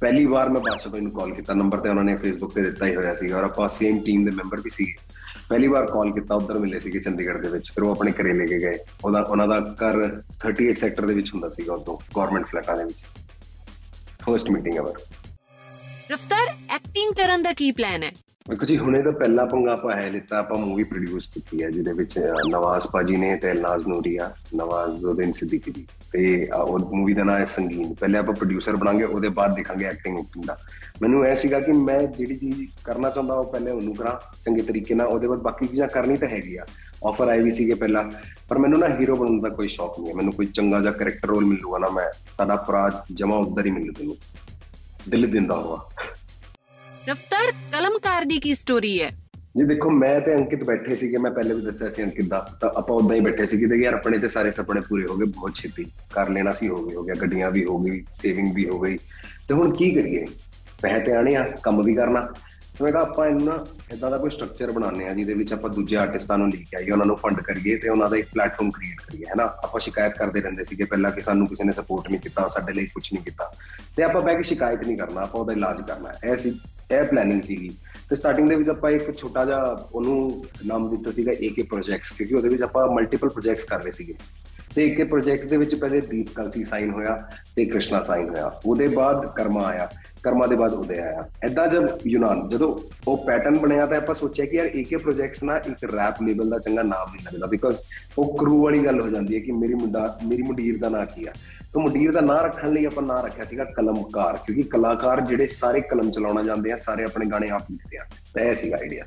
ਪਹਿਲੀ 0.00 0.26
ਵਾਰ 0.26 0.48
ਮੈਂ 0.48 0.60
ਬਾਦਸ਼ਾਹ 0.60 0.92
ਭਾਈ 0.92 1.00
ਨੂੰ 1.00 1.12
ਕਾਲ 1.12 1.34
ਕੀਤਾ। 1.34 1.54
ਨੰਬਰ 1.54 1.78
ਤੇ 1.78 1.88
ਉਹਨਾਂ 1.88 2.04
ਨੇ 2.04 2.16
ਫੇਸਬੁੱਕ 2.16 2.54
ਤੇ 2.54 2.62
ਦਿੱਤਾ 2.62 2.86
ਹੀ 2.86 2.96
ਹੋਇਆ 2.96 3.14
ਸੀਗਾ 3.14 3.38
ਔਰ 3.38 3.44
ਆਪਾਂ 3.44 3.68
ਸੇਮ 3.68 3.98
ਟੀਮ 3.98 4.24
ਦੇ 4.24 4.30
ਮੈਂਬਰ 4.30 4.60
ਵੀ 4.60 4.70
ਸੀਗੇ। 4.70 4.94
ਪਹਿਲੀ 5.48 5.68
ਵਾਰ 5.68 5.86
ਕਾਲ 5.86 6.12
ਕੀਤਾ, 6.12 6.34
ਉਧਰ 6.34 6.58
ਮਿਲੇ 6.58 6.80
ਸੀਗੇ 6.80 7.00
ਚੰਡੀਗੜ੍ਹ 7.00 7.38
ਦੇ 7.38 7.48
ਵਿੱਚ। 7.48 7.70
ਫਿਰ 7.70 7.84
ਉਹ 7.84 7.90
ਆਪਣੇ 7.90 8.12
ਘਰੇ 8.12 8.32
ਲੈ 8.32 8.46
ਕੇ 8.46 8.58
ਗਏ। 8.58 8.74
ਉਹਦਾ, 9.04 9.20
ਉਹਨਾਂ 9.20 9.48
ਦਾ 9.48 9.60
ਘਰ 9.60 10.22
38 10.46 10.78
ਸੈਕਟਰ 10.78 11.06
ਦੇ 11.06 11.14
ਵਿੱਚ 11.14 11.34
ਹੁੰਦਾ 11.34 11.50
ਸੀਗਾ 11.50 11.74
ਉਦੋਂ 11.74 11.98
ਗਵਰਨਮੈਂਟ 12.16 12.46
ਫਲੈਟਾਂ 12.46 12.76
ਦੇ 12.76 12.84
ਵਿੱਚ। 12.84 13.04
First 14.22 14.50
meeting 14.50 14.76
ever 14.76 14.92
Raftaar 16.12 16.54
acting 16.70 17.12
ਕਰਨ 17.12 17.42
ਦਾ 17.42 17.52
ਕੀ 17.52 17.70
ਪਲਾਨ 17.70 18.02
ਹੈ? 18.02 18.12
ਵੇਖੋ 18.50 18.66
ਜੀ, 18.66 18.76
ਹੁਣੇ 18.78 19.02
ਤਾਂ 19.02 19.12
ਪਹਿਲਾ 19.12 19.44
ਪੰਗਾ 19.44 19.72
ਆਪਾਂ 19.72 19.96
ਹੈ 19.96 20.10
ਲਿੱਤਾ, 20.10 20.38
ਆਪਾਂ 20.38 20.58
ਮੂਵੀ 20.58 20.84
ਪ੍ਰੋਡਿਊਸ 20.84 21.26
ਕੀਤੀ 21.26 21.62
ਹੈ, 21.62 21.70
ਜਿਹਦੇ 21.70 21.92
ਵਿੱਚ 21.92 22.18
ਨਵਾਜ਼ 22.48 22.86
ਪਾਜੀ 22.92 23.16
ਨੇ 23.16 23.36
ਤੇ 23.36 23.52
ਨਾਜ਼ 23.52 23.86
ਨੂਰੀਆ 23.88 24.30
ਨਵਾਜ਼ੁਦੀਨ 24.54 25.32
ਸਿੱਦੀਕੀ 25.32 25.72
ਜੀ 25.72 25.86
ਤੇ 26.12 26.48
ਉਹ 26.56 26.78
ਮੂਵੀ 26.78 27.14
ਦਾ 27.14 27.24
ਨਾਮ 27.24 27.36
ਹੈ 27.36 27.44
ਸੰਗੀਨ। 27.44 27.94
ਪਹਿਲੇ 27.94 28.18
ਆਪਾਂ 28.18 28.34
ਪ੍ਰੋਡਿਊਸਰ 28.34 28.76
ਬਣਾਂਗੇ, 28.76 29.04
ਉਹਦੇ 29.04 29.28
ਬਾਅਦ 29.28 29.54
ਦੇਖਾਂਗੇ 29.54 29.84
ਐਕਟਿੰਗ 29.84 30.18
ਐਕਟਿੰਗ 30.18 30.44
ਦਾ। 30.44 30.56
ਮੈਨੂੰ 31.02 31.24
ਐ 31.24 31.34
ਸੀਗਾ 31.34 31.60
ਕਿ 31.60 31.72
ਮੈਂ 31.72 32.00
ਜਿਹੜੀ 32.00 32.36
ਚੀਜ਼ 32.36 32.62
ਕਰਨਾ 32.84 33.10
ਚਾਹੁੰਦਾ, 33.10 33.34
ਉਹ 33.34 33.44
ਪਹਿਲੇ 33.44 33.70
ਉਹਨੂੰ 33.70 33.94
ਕਰਾਂ, 33.94 34.16
ਚੰਗੇ 34.44 34.62
ਤਰੀਕੇ 34.62 34.94
ਨਾਲ। 34.94 35.06
ਉਹਦੇ 35.06 35.26
ਬਾਅਦ 35.26 35.40
ਬਾਕੀ 35.40 35.66
ਚੀਜ਼ਾਂ 35.66 35.88
ਕਰਨੀ 35.88 36.16
ਤਾਂ 36.16 36.28
ਹੈਗੀ 36.28 36.56
ਆ। 36.56 36.66
ਆਫਰ 37.06 37.28
ਆਈ 37.28 37.42
ਵੀ 37.42 37.50
ਸੀਗੇ 37.50 37.74
ਪਹਿਲਾਂ, 37.74 38.04
ਪਰ 38.48 38.58
ਮੈਨੂੰ 38.58 38.78
ਨਾ 38.78 38.88
ਹੀਰੋ 38.88 39.16
ਬਣਨ 39.16 39.40
ਦਾ 39.40 39.48
ਕੋਈ 39.48 39.68
ਸ਼ੌਕ 39.68 39.98
ਨਹੀਂ 39.98 40.10
ਹੈ। 40.10 40.14
ਮੈਨੂੰ 40.14 40.32
ਕੋਈ 40.32 40.46
ਚੰਗਾ 40.46 40.80
ਜਿਹਾ 40.80 40.92
ਕੈਰੈਕਟਰ 40.92 41.28
ਰੋਲ 41.28 41.44
ਮਿਲੂਗਾ 41.44 41.78
ਨਾ, 41.78 41.88
ਮੈਂ 41.88 42.10
ਤੁਹਾਡਾ 42.10 42.56
ਪਰਾ 42.56 43.04
ਜਮਾ 43.12 43.36
ਉਧਰ 43.36 43.66
ਹੀ 43.66 43.70
ਮਿਲੂ 43.70 43.92
ਤੈਨੂੰ 43.92 44.16
ਦਿਲ 45.08 45.26
ਦਿੰਦਾ 45.26 45.54
ਹੋਵਾ 45.54 45.84
ਰਫਤਾਰ 47.08 47.52
ਕਲਮਕਾਰ 47.72 48.24
ਦੀ 48.24 48.38
ਕੀ 48.38 48.54
ਸਟੋਰੀ 48.54 49.02
ਹੈ? 49.02 49.08
ਜੀ 49.58 49.64
ਦੇਖੋ, 49.64 49.90
ਮੈਂ 49.90 50.20
ਤੇ 50.20 50.34
ਅੰਕਿਤ 50.34 50.64
ਬੈਠੇ 50.64 50.96
ਸੀਗੇ, 50.96 51.16
ਮੈਂ 51.16 51.30
ਪਹਿਲੇ 51.30 51.54
ਵੀ 51.54 51.62
ਦੱਸਿਆ 51.62 51.88
ਸੀ 51.88 52.02
ਅੰਕਿਤ 52.02 52.28
ਦਾ, 52.28 52.58
ਤਾਂ 52.60 52.70
ਆਪਾਂ 52.76 52.96
ਉਦਾਂ 52.96 53.16
ਹੀ 53.16 53.20
ਬੈਠੇ 53.20 53.46
ਸੀਗੇ 53.46 53.66
ਤੇ 53.66 53.76
ਯਾਰ 53.76 53.94
ਆਪਣੇ 53.94 54.18
ਤੇ 54.18 54.28
ਸਾਰੇ 54.28 54.52
ਸੁਪਨੇ 54.52 54.80
ਪੂਰੇ 54.80 55.06
ਹੋ 55.06 55.16
ਗਏ, 55.16 55.26
ਬਹੁਤ 55.26 55.54
ਛੇਤੀ 55.54 55.86
ਕਰ 56.12 56.28
ਲੈਣਾ 56.28 56.52
ਸੀ, 56.52 56.68
ਹੋ 56.68 56.86
ਗਏ 56.86 56.96
ਹੋ 56.96 57.02
ਗਿਆ, 57.02 57.14
ਗੱਡੀਆਂ 57.14 57.50
ਵੀ 57.50 57.64
ਹੋ 57.64 57.78
ਗਈ 57.78 58.04
ਸੇਵਿੰਗ 58.14 58.54
ਵੀ 58.54 58.68
ਹੋ 58.68 58.80
ਗਈ। 58.80 58.96
ਤੇ 59.48 59.54
ਹੁਣ 59.54 59.74
ਕੀ 59.74 59.90
ਕਰੀਏ? 59.90 60.26
ਪੈਸੇ 60.82 61.00
ਤੇ 61.00 61.12
ਆਣੇ 61.12 61.34
ਆ, 61.34 61.52
ਕੰਮ 61.62 61.82
ਵੀ 61.82 61.94
ਕਰਨਾ। 61.94 62.28
ਤੇ 62.78 62.84
ਮੈਂ 62.84 62.92
ਕਿਹਾ 62.92 63.02
ਆਪਾਂ 63.02 63.26
ਇਹਨਾਂ 63.26 63.58
ਇਦਾਂ 63.92 64.10
ਦਾ 64.10 64.18
ਕੋਈ 64.18 64.30
ਸਟਰਕਚਰ 64.30 64.70
ਬਣਾਉਂਦੇ 64.70 65.08
ਆ 65.08 65.14
ਜਿਹਦੇ 65.14 65.34
ਵਿੱਚ 65.34 65.52
ਆਪਾਂ 65.52 65.70
ਦੂਜੇ 65.70 65.96
ਆਰਟਿਸਟਾਂ 65.96 66.38
ਨੂੰ 66.38 66.50
ਲੈ 66.50 66.56
ਕੇ 66.56 66.76
ਆਈਏ, 66.76 66.90
ਉਹਨਾਂ 66.90 67.06
ਨੂੰ 67.06 67.16
ਫੰਡ 67.16 67.40
ਕਰੀਏ 67.40 67.76
ਤੇ 67.76 67.88
ਉਹਨਾਂ 67.88 68.08
ਦਾ 68.08 68.16
ਇੱਕ 68.16 68.28
ਪਲੇਟਫਾਰਮ 68.32 68.70
ਕ੍ਰੀਏਟ 68.70 69.00
ਕਰੀਏ, 69.00 69.24
ਹੈਨਾ? 69.24 69.44
ਆਪਾਂ 69.44 69.80
ਸ਼ਿਕਾਇਤ 69.80 70.18
ਕਰਦੇ 70.18 70.40
ਰਹਿੰਦੇ 70.40 70.64
ਸੀਗੇ 70.64 70.84
ਪਹਿਲਾਂ 70.84 71.10
ਕਿ 71.10 71.20
ਸਾਨੂੰ 71.20 71.46
ਕਿਸੇ 71.46 71.64
ਨੇ 71.64 71.72
ਸਪੋਰਟ 71.72 72.10
ਨਹੀਂ 72.10 72.20
ਕੀਤਾ, 72.20 72.48
ਸਾਡੇ 72.48 72.72
ਲਈ 72.72 72.86
ਕੁਝ 72.86 73.08
ਨਹੀਂ 73.14 73.24
ਕੀਤਾ। 73.24 73.52
ਤੇ 73.96 74.02
ਆਪਾਂ 74.02 74.22
ਬੈ 74.22 74.34
ਕੇ 74.34 74.42
ਸ਼ਿਕਾਇਤ 74.42 74.86
ਨਹੀਂ 74.86 74.98
ਕਰਨਾ, 74.98 75.20
ਆਪਾਂ 75.20 75.40
ਉਹਦਾ 75.40 75.52
ਇਲਾਜ 75.52 75.82
ਕਰਨਾ। 75.82 76.12
ਐ 76.24 76.36
ਸੀ, 76.36 76.60
ਇਹ 76.92 77.04
ਪਲੈਨਿੰਗ 77.04 77.42
ਸੀਗੀ। 77.42 77.68
ਤੇ 78.08 78.16
ਸਟਾਰਟਿੰਗ 78.16 78.48
ਦੇ 78.48 78.56
ਵਿੱਚ 78.56 78.70
ਆਪਾਂ 78.70 78.90
ਇੱਕ 78.90 79.16
ਛੋਟਾ 79.16 79.44
ਜਿਹਾ 79.44 79.76
ਉਹਨੂੰ 79.92 80.44
ਨਾਮ 80.66 80.90
ਦਿੱਤਾ 80.90 81.10
ਸੀਗਾ 81.10 81.32
ਏਕੇ 81.40 81.62
ਪ੍ਰੋਜੈਕਟਸ 81.62 82.10
ਕਿਉਂਕਿ 82.10 82.34
ਉਹਦੇ 82.34 82.48
ਵਿੱਚ 82.48 82.62
ਆਪਾਂ 82.62 82.86
ਮਲਟੀਪਲ 82.86 83.28
ਪ੍ਰੋਜੈਕਟਸ 83.28 83.64
ਕਰ 83.64 83.82
ਰਹੇ 83.82 83.92
ਸੀਗੇ। 83.92 84.14
ਤੇ 84.76 84.86
ਏਕੇ 84.86 85.04
ਪ੍ਰੋਜੈਕਟਸ 85.04 85.46
ਦੇ 85.46 85.56
ਵਿੱਚ 85.56 85.74
ਪਹਿਲੇ 85.74 86.00
ਦੀਪ 86.00 86.26
ਕਲਸੀ 86.34 86.64
ਸਾਈਨ 86.64 86.90
ਹੋਇਆ 86.90 87.28
ਤੇ 87.56 87.64
ਕ੍ਰਿਸ਼ਨਾ 87.64 88.00
ਸਾਈਨ 88.00 88.28
ਹੋਇਆ। 88.28 88.60
ਉਹਦੇ 88.66 88.88
ਬਾਅਦ 88.88 89.32
ਕਰਮਾ 89.34 89.62
ਆਇਆ। 89.62 89.90
ਕਰਮਾ 90.22 90.46
ਦੇ 90.46 90.56
ਬਾਅਦ 90.56 90.72
ਉਦੇ 90.72 90.98
ਆਇਆ। 90.98 91.28
ਐਦਾਂ 91.44 91.66
ਜਦ 91.68 91.88
ਯੂਨਾਨ, 92.06 92.48
ਜਦੋਂ 92.48 92.78
ਉਹ 93.08 93.26
ਪੈਟਰਨ 93.26 93.58
ਬਣਿਆ 93.58 93.86
ਤਾਂ 93.86 93.96
ਆਪਾਂ 93.96 94.14
ਸੋਚਿਆ 94.14 94.46
ਕਿ 94.46 94.56
ਯਾਰ 94.56 94.66
ਏਕੇ 94.66 94.96
ਪ੍ਰੋਜੈਕਟਸ 94.96 95.42
ਨਾ 95.42 95.56
ਇੱਕ 95.56 95.94
ਰੈਪ 95.94 96.22
ਲੇਬਲ 96.22 96.50
ਦਾ 96.50 96.58
ਚੰਗਾ 96.58 96.82
ਨਾਮ 96.82 97.12
ਨਹੀਂ 97.12 97.26
ਲੱਗਦਾ 97.26 97.46
ਬਿਕਾਜ਼ 97.46 97.82
ਉਹ 98.18 98.36
ਕਰੂ 98.38 98.62
ਵਾਲੀ 98.62 98.84
ਗੱਲ 98.84 99.00
ਹੋ 99.00 99.10
ਜਾਂਦੀ 99.10 99.34
ਹੈ 99.34 99.40
ਕਿ 99.40 99.52
ਮੇਰੀ 99.52 99.74
ਮੁੰਡਾ, 99.74 100.18
ਮੇਰੀ 100.24 100.42
ਮੁੰਡੀਰ 100.42 100.78
ਦਾ 100.78 100.88
ਨਾਂ 100.88 101.06
ਕੀ 101.06 101.26
ਆ। 101.26 101.32
ਤਾਂ 101.72 101.82
ਮੁੰਡੀਰ 101.82 102.12
ਦਾ 102.12 102.20
ਨਾਂ 102.20 102.38
ਰੱਖਣ 102.38 102.72
ਲਈ 102.72 102.84
ਆਪਾਂ 102.84 103.02
ਨਾਂ 103.02 103.22
ਰੱਖਿਆ 103.22 103.44
ਸੀਗਾ 103.44 103.64
ਕਲਮਕਾਰ, 103.64 104.36
ਕਿਉਂਕਿ 104.36 104.62
ਕਲਾਕਾਰ 104.62 105.20
ਜਿਹੜੇ 105.20 105.46
ਸਾਰੇ 105.46 105.80
ਕਲਮ 105.80 106.10
ਚਲਾਉਣਾ 106.10 106.42
ਜਾਂਦੇ 106.42 106.72
ਆ, 106.72 106.76
ਸਾਰੇ 106.76 107.04
ਆਪਣੇ 107.04 107.26
ਗਾਣੇ 107.26 107.50
ਆਪ 107.50 107.62
ਲਿਖਦੇ 107.70 107.98
ਆ। 107.98 108.04
ਤਾਂ 108.34 108.44
ਇਹ 108.44 108.54
ਸੀਗਾ 108.54 108.76
ਆਈਡੀਆ 108.76 109.04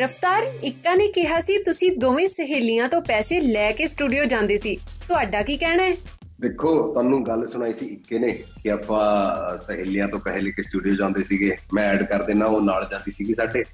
ਰਫਤਾਰ 0.00 0.42
ਇੱਕਾ 0.64 0.94
ਨੇ 0.94 1.08
ਕਿਹਾ 1.08 1.40
ਸੀ, 1.40 1.58
ਤੁਸੀਂ 1.58 1.90
ਦੋਵੇਂ 1.98 2.28
ਸਹੇਲੀਆਂ 2.28 2.88
ਤੋਂ 2.88 3.02
ਪੈਸੇ 3.02 3.40
ਲੈ 3.40 3.72
ਕੇ 3.72 3.86
ਸਟੂਡੀਓ 3.86 4.24
ਜਾਂਦੇ 4.24 4.56
ਸੀ। 4.56 4.76
ਤੁਹਾਡਾ 5.08 5.42
ਕੀ 5.42 5.56
ਕਹਿਣਾ 5.56 5.82
ਹੈ? 5.82 5.92
ਦੇਖੋ, 6.40 6.92
ਤੁਹਾਨੂੰ 6.92 7.26
ਗੱਲ 7.26 7.46
ਸੁਣਾਈ 7.46 7.72
ਸੀ 7.72 7.86
ਇੱਕੇ 7.86 8.18
ਨੇ 8.18 8.32
ਕਿ 8.62 8.70
ਆਪਾਂ 8.70 9.58
ਸਹੇਲੀਆਂ 9.58 10.08
ਤੋਂ 10.08 10.20
ਪਹਿਲੇ 10.20 10.50
ਕਿ 10.50 10.62
ਸਟੂਡੀਓ 10.62 10.94
ਜਾਂਦੇ 10.94 11.22
ਸੀਗੇ। 11.22 11.56
ਮੈਂ 11.74 11.84
ਐਡ 11.84 12.02
ਕਰ 12.02 12.22
ਦੇਣਾ 12.22 12.46
ਉਹ 12.46 12.60
ਨਾਲ 12.60 12.88
ਜਾਂਦੀ 12.90 13.12
ਸੀਗੀ 13.12 13.34
ਸਾਡੇ। 13.34 13.64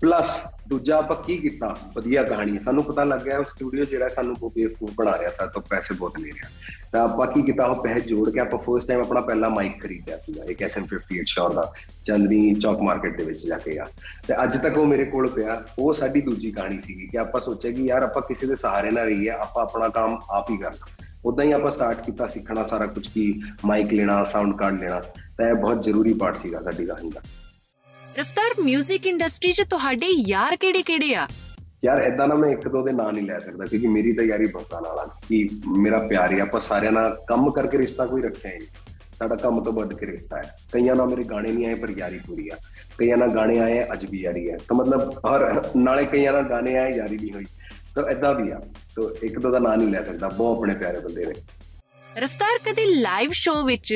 ਪਲੱਸ 0.00 0.44
ਦੂਜਾ 0.70 0.96
ਆਪਾਂ 0.96 1.16
ਕੀ 1.16 1.36
ਕੀਤਾ? 1.36 1.76
ਵਧੀਆ 1.94 2.22
ਕਹਾਣੀ 2.22 2.58
ਸਾਨੂੰ 2.58 2.84
ਪਤਾ 2.84 3.04
ਲੱਗ 3.04 3.20
ਗਿਆ 3.20 3.38
ਉਹ 3.38 3.44
ਸਟੂਡੀਓ 3.44 3.84
ਜਿਹੜਾ 3.84 4.08
ਸਾਨੂੰ 4.08 4.36
ਕੋ 4.36 4.50
ਬੇਵਕੂਫ 4.50 4.90
ਬਣਾ 4.96 5.12
ਰਿਹਾ, 5.18 5.30
ਸਾਡੇ 5.30 5.50
ਤੋਂ 5.52 5.62
ਪੈਸੇ 5.70 5.94
ਬਹੁਤ 5.94 6.18
ਲੈ 6.20 6.28
ਰਿਹਾ। 6.28 6.50
ਤਾਂ 6.92 7.00
ਆਪਾਂ 7.00 7.26
ਕੀ 7.26 7.42
ਕੀਤਾ? 7.42 7.64
ਉਹ 7.64 7.82
ਪੈਸੇ 7.82 8.00
ਜੋੜ 8.00 8.30
ਕੇ 8.30 8.40
ਆਪਾਂ 8.40 8.58
ਫਰਸਟ 8.58 8.88
ਟਾਈਮ 8.88 9.00
ਆਪਣਾ 9.00 9.20
ਪਹਿਲਾ 9.20 9.48
ਮਾਈਕ 9.48 9.82
ਖਰੀਦਿਆ 9.82 10.18
ਸੀਗਾ, 10.18 10.44
ਇੱਕ 10.44 10.62
SM58 10.62 11.24
ਸ਼ੋਰ 11.26 11.52
ਦਾ, 11.52 11.72
ਚੰਦਨੀ 12.04 12.54
ਚੌਕ 12.54 12.80
ਮਾਰਕੀਟ 12.80 13.16
ਦੇ 13.16 13.24
ਵਿੱਚ 13.24 13.46
ਜਾ 13.46 13.58
ਕੇ 13.58 13.78
ਆ। 13.78 13.86
ਤੇ 14.28 14.42
ਅੱਜ 14.42 14.56
ਤੱਕ 14.56 14.78
ਉਹ 14.78 14.86
ਮੇਰੇ 14.86 15.04
ਕੋਲ 15.04 15.28
ਪਿਆ। 15.28 15.64
ਉਹ 15.78 15.92
ਸਾਡੀ 15.92 16.20
ਦੂਜੀ 16.20 16.50
ਕਹਾਣੀ 16.50 16.80
ਸੀਗੀ 16.80 17.06
ਕਿ 17.06 17.18
ਆਪਾਂ 17.18 17.40
ਸੋਚਿਆ 17.40 17.72
ਕਿ 17.72 17.82
ਯਾਰ 17.82 18.02
ਆਪਾਂ 18.02 18.22
ਕਿਸੇ 18.22 18.46
ਦੇ 18.46 18.56
ਸਹਾਰੇ 18.56 18.90
ਨਾ 18.90 19.02
ਰਹੀਏ, 19.02 19.28
ਆਪਾਂ 19.28 19.62
ਆਪਣਾ 19.62 19.88
ਕੰਮ 19.88 20.18
ਆਪ 20.30 20.50
ਹੀ 20.50 20.56
ਕਰਨਾ। 20.56 21.04
ਉਦਾਂ 21.24 21.44
ਹੀ 21.44 21.52
ਆਪਾਂ 21.52 21.70
ਸਟਾਰਟ 21.70 22.06
ਕੀਤਾ 22.06 22.26
ਸਿੱਖਣਾ 22.26 22.64
ਸਾਰਾ 22.64 22.86
ਕੁਝ 22.86 23.08
ਕੀ 23.08 23.42
ਮਾਈਕ 23.64 23.92
ਲੈਣਾ 23.92 24.24
ਸਾਊਂਡ 24.24 24.56
ਕਾਰਡ 24.56 24.80
ਲੈਣਾ। 24.80 25.00
ਤਾਂ 25.38 25.48
ਇਹ 25.48 25.54
ਬਹੁਤ 25.54 25.82
ਜ਼ਰੂਰੀ 25.82 26.14
ਪਾਰਟ 26.14 26.36
ਸੀਗਾ 26.36 26.62
ਸਾਡੀ 26.62 26.86
ਕਹਾਣੀ 26.86 27.10
ਦਾ। 27.10 27.20
ਰਫਤਾਰ 28.18 28.62
뮤직 28.62 28.98
ਇੰਡਸਟਰੀ 29.06 29.52
'ਚ 29.52 29.62
ਤੁਹਾਡੇ 29.70 30.06
ਯਾਰ 30.06 30.56
ਕਿਹੜੇ-ਕਿਹੜੇ 30.56 31.14
ਆ? 31.14 31.28
ਯਾਰ 31.84 32.02
ਐਦਾਂ 32.02 32.28
ਨਾ 32.28 32.34
ਮੈਂ 32.34 32.50
ਇੱਕ 32.50 32.68
ਦੋ 32.68 32.86
ਦੇ 32.86 32.92
ਨਾਂ 32.92 33.12
ਨਹੀਂ 33.12 33.26
ਲੈ 33.26 33.38
ਸਕਦਾ, 33.38 33.64
ਕਿਉਂਕਿ 33.64 33.86
ਮੇਰੀ 33.86 34.12
ਤਾਂ 34.12 34.24
ਯਾਰੀ 34.24 34.44
ਬਹੁਤਾਂ 34.44 34.80
ਨਾਲ 34.80 34.98
ਆ, 34.98 35.20
ਕਿ 35.28 35.48
ਮੇਰਾ 35.78 35.98
ਪਿਆਰ 35.98 36.32
ਹੀ 36.32 36.38
ਆਪਾਂ 36.38 36.60
ਸਾਰਿਆਂ 36.60 36.92
ਨਾਲ 36.92 37.18
ਕੰਮ 37.28 37.50
ਕਰਕੇ 37.50 37.78
ਰਿਸ਼ਤਾ 37.78 38.06
ਕੋਈ 38.06 38.22
ਰੱਖਿਆ 38.22 38.50
ਨਹੀਂ। 38.50 38.60
ਸਾਡਾ 39.18 39.36
ਕੰਮ 39.36 39.62
ਤੋਂ 39.62 39.72
ਵੱਧ 39.72 39.94
ਕੇ 39.94 40.06
ਰਿਸ਼ਤਾ 40.06 40.36
ਹੈ। 40.36 40.56
ਕਈਆਂ 40.72 40.96
ਨਾਲ 40.96 41.06
ਮੇਰੇ 41.06 41.22
ਗਾਣੇ 41.22 41.52
ਨਹੀਂ 41.52 41.66
ਆਏ, 41.66 41.74
ਪਰ 41.74 41.88
ਯਾਰੀ 41.90 42.20
ਪੂਰੀ 42.26 42.48
ਆ। 42.48 42.56
ਕਈਆਂ 42.98 43.16
ਨਾਲ 43.16 43.28
ਗਾਣੇ 43.28 43.58
ਆਏ, 43.58 43.86
ਅੱਜ 43.92 44.06
ਵੀ 44.06 44.18
ਯਾਰੀ 44.18 44.50
ਹੈ। 44.50 44.56
ਤਾਂ 44.56 44.76
ਮਤਲਬ 44.76 45.10
ਹਰ, 45.10 45.70
ਨਾਲੇ 45.76 46.04
ਕਈਆਂ 46.04 46.32
ਨਾਲ 46.32 46.42
ਗਾਣੇ 46.42 46.76
ਆਏ, 46.76 46.92
ਯਾਰੀ 46.92 47.16
ਨਹੀਂ 47.16 47.32
ਹੋਈ। 47.32 47.44
ਤਾਂ 47.94 48.04
ਐਦਾਂ 48.04 48.34
ਵੀ 48.34 48.50
ਆ। 48.50 48.60
ਤਾਂ 48.96 49.14
ਇੱਕ 49.22 49.38
ਦੋ 49.38 49.50
ਦਾ 49.50 49.58
ਨਾਂ 49.58 49.76
ਨਹੀਂ 49.76 49.88
ਲੈ 49.88 50.02
ਸਕਦਾ, 50.02 50.28
ਬਹੁਤ 50.28 50.58
ਆਪਣੇ 50.58 50.74
ਪਿਆਰੇ 50.74 51.00
ਬੰਦੇ 51.00 51.26
ਨੇ। 51.26 51.34
ਰਫਤਾਰ 52.18 52.58
ਕਦੇ 52.64 52.84
ਲਾਈਵ 52.84 53.30
ਸ਼ੋਅ 53.32 53.64
ਵਿੱਚ 53.64 53.92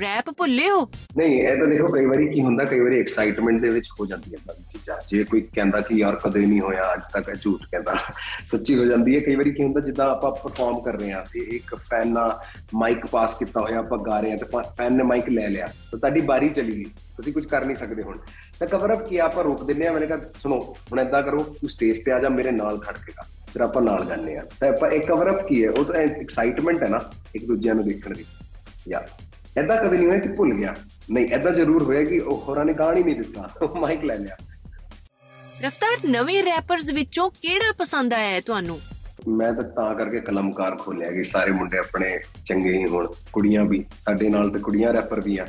ਰੈਪ 0.00 0.30
ਭੁੱਲੇ 0.30 0.68
ਹੋ? 0.70 0.80
ਨਹੀਂ, 1.16 1.40
ਇਹ 1.42 1.56
ਤਾਂ 1.58 1.66
ਦੇਖੋ, 1.68 1.86
ਕਈ 1.86 2.04
ਵਾਰੀ 2.06 2.28
ਕੀ 2.28 2.40
ਹੁੰਦਾ, 2.40 2.64
ਕਈ 2.64 2.80
ਵਾਰੀ 2.80 3.00
ਐਕਸਾਈਟਮੈਂਟ 3.00 3.60
ਦੇ 3.60 3.68
ਵਿੱਚ 3.68 3.88
ਹੋ 4.00 4.06
ਜਾਂਦੀ 4.06 4.34
ਹੈ 4.34 4.38
ਤਾਂ 4.46 4.54
ਚੀਜ਼ਾਂ 4.72 4.96
ਜੇ 5.10 5.24
ਕੋਈ 5.24 5.40
ਕਹਿੰਦਾ 5.54 5.80
ਕਿ 5.80 5.94
ਯਾਰ 5.94 6.16
ਕਦੇ 6.16 6.44
ਨਹੀਂ 6.46 6.60
ਹੋਇਆ, 6.60 6.92
ਅੱਜ 6.94 7.02
ਤੱਕ 7.12 7.28
ਇਹ 7.28 7.34
ਝੂਠ 7.34 7.62
ਕਹਿੰਦਾ, 7.62 7.96
ਸੱਚੀ 8.46 8.78
ਹੋ 8.78 8.84
ਜਾਂਦੀ 8.84 9.16
ਹੈ। 9.16 9.20
ਕਈ 9.20 9.34
ਵਾਰੀ 9.34 9.50
ਕੀ 9.50 9.62
ਹੁੰਦਾ, 9.62 9.80
ਜਿੱਦਾਂ 9.80 10.06
ਆਪਾਂ 10.06 10.30
ਪਰਫਾਰਮ 10.32 10.80
ਕਰ 10.80 10.98
ਰਹੇ 10.98 11.12
ਹਾਂ 11.12 11.24
ਤੇ 11.32 11.40
ਇੱਕ 11.40 11.74
ਫੈਨ 11.74 12.12
ਨਾਲ 12.12 12.38
ਮਾਈਕ 12.74 13.06
ਪਾਸ 13.06 13.34
ਕੀਤਾ 13.38 13.60
ਹੋਇਆ, 13.60 13.78
ਆਪਾਂ 13.78 13.98
ਗਾ 13.98 14.20
ਰਹੇ 14.20 14.30
ਹਾਂ 14.30 14.38
ਤੇ 14.38 14.46
ਫੈਨ 14.78 14.92
ਨੇ 14.92 15.02
ਮਾਈਕ 15.02 15.28
ਲੈ 15.28 15.48
ਲਿਆ, 15.48 15.66
ਤਾਂ 15.66 15.98
ਤੁਹਾਡੀ 15.98 16.20
ਬਾਰੀ 16.20 16.48
ਚਲੀ 16.48 16.76
ਗਈ, 16.76 16.84
ਤੁਸੀਂ 17.16 17.32
ਕੁਝ 17.32 17.46
ਕਰ 17.46 17.64
ਨਹੀਂ 17.64 17.76
ਸਕਦੇ 17.76 18.02
ਹੁਣ। 18.02 18.18
ਤਾਂ 18.58 18.68
ਕਵਰ 18.68 18.94
ਅਪ 18.94 19.08
ਕੀ 19.08 19.18
ਆਪਾਂ 19.18 19.44
ਰੋਕ 19.44 19.64
ਦਿੰਨੇ 19.64 19.86
ਆ 19.86 19.92
ਮੈਨੇ 19.92 20.06
ਕਿਹਾ, 20.06 20.20
ਸੁਣੋ, 20.36 20.60
ਹੁਣ 20.92 21.00
ਏਦਾਂ 21.00 21.22
ਕਰੋ, 21.22 21.42
ਤੂੰ 21.42 21.70
ਸਟੇਜ 21.70 22.04
ਤੇ 22.04 22.12
ਆ 22.12 22.20
ਜਾ, 22.20 22.28
ਮੇਰੇ 22.28 22.50
ਨਾਲ 22.50 22.78
ਖੜ 22.78 22.98
ਕੇ 22.98 23.12
ਗਾ। 23.12 23.26
ਫਿਰ 23.56 23.62
ਆਪਾਂ 23.64 23.82
ਨਾਲ 23.82 24.04
ਗਾਣੇ 24.04 24.36
ਆ 24.36 24.42
ਤਾਂ 24.60 24.68
ਆਪਾਂ 24.68 24.90
ਇੱਕ 24.90 25.06
ਕਵਰ 25.06 25.30
ਅਪ 25.30 25.46
ਕੀ 25.48 25.64
ਹੈ? 25.64 25.70
ਉਹ 25.70 25.84
ਤਾਂ 25.84 25.94
ਐਕਸਾਈਟਮੈਂਟ 25.94 26.82
ਹੈ 26.82 26.88
ਨਾ 26.88 27.00
ਇੱਕ 27.34 27.44
ਦੂਜਿਆਂ 27.46 27.74
ਨੂੰ 27.74 27.88
ਦੇਖਣ 27.88 28.14
ਦੀ। 28.14 28.24
ਯਾ 28.88 29.06
ਐਦਾਂ 29.58 29.76
ਕਦੇ 29.76 29.96
ਨਹੀਂ 29.96 30.08
ਹੋਇਆ 30.08 30.18
ਕਿ 30.18 30.28
ਭੁੱਲ 30.28 30.54
ਗਿਆ? 30.54 30.74
ਨਹੀਂ 31.10 31.28
ਐਦਾਂ 31.28 31.52
ਜ਼ਰੂਰ 31.52 31.82
ਹੋਇਆ 31.82 32.04
ਕਿ 32.04 32.18
ਉਹ 32.18 32.44
ਹੋਰਾਂ 32.48 32.64
ਨੇ 32.64 32.72
ਗਾਣ 32.72 32.96
ਹੀ 32.96 33.02
ਨਹੀਂ 33.02 33.16
ਦਿੱਤਾ। 33.16 33.50
ਮਾਈਕ 33.78 34.04
ਲੈ 34.04 34.14
ਲਿਆ। 34.14 34.36
ਰਫਤਾਰ 35.66 36.08
ਨਵੇਂ 36.10 36.42
ਰੈਪਰਸ 36.42 36.90
ਵਿੱਚੋਂ 36.90 37.30
ਕਿਹੜਾ 37.30 37.72
ਪਸੰਦ 37.78 38.14
ਆਇਆ 38.14 38.28
ਹੈ 38.28 38.40
ਤੁਹਾਨੂੰ? 38.40 38.80
ਮੈਂ 39.28 39.52
ਤਾਂ 39.52 39.62
ਤਾਂ 39.62 39.94
ਕਰਕੇ 39.94 40.20
ਕਲਮਕਾਰ 40.20 40.76
ਖੋਲਿਆ 40.76 41.10
ਕਿ 41.10 41.24
ਸਾਰੇ 41.24 41.50
ਮੁੰਡੇ 41.50 41.78
ਆਪਣੇ 41.78 42.20
ਚੰਗੇ 42.44 42.78
ਹੀ 42.78 42.86
ਹੋਣ। 42.86 43.12
ਕੁੜੀਆਂ 43.32 43.64
ਵੀ 43.64 43.84
ਸਾਡੇ 44.00 44.28
ਨਾਲ 44.28 44.50
ਤੇ 44.50 44.58
ਕੁੜੀਆਂ 44.58 44.92
ਰੈਪਰ 44.92 45.20
ਵੀ 45.20 45.38
ਆ। 45.38 45.46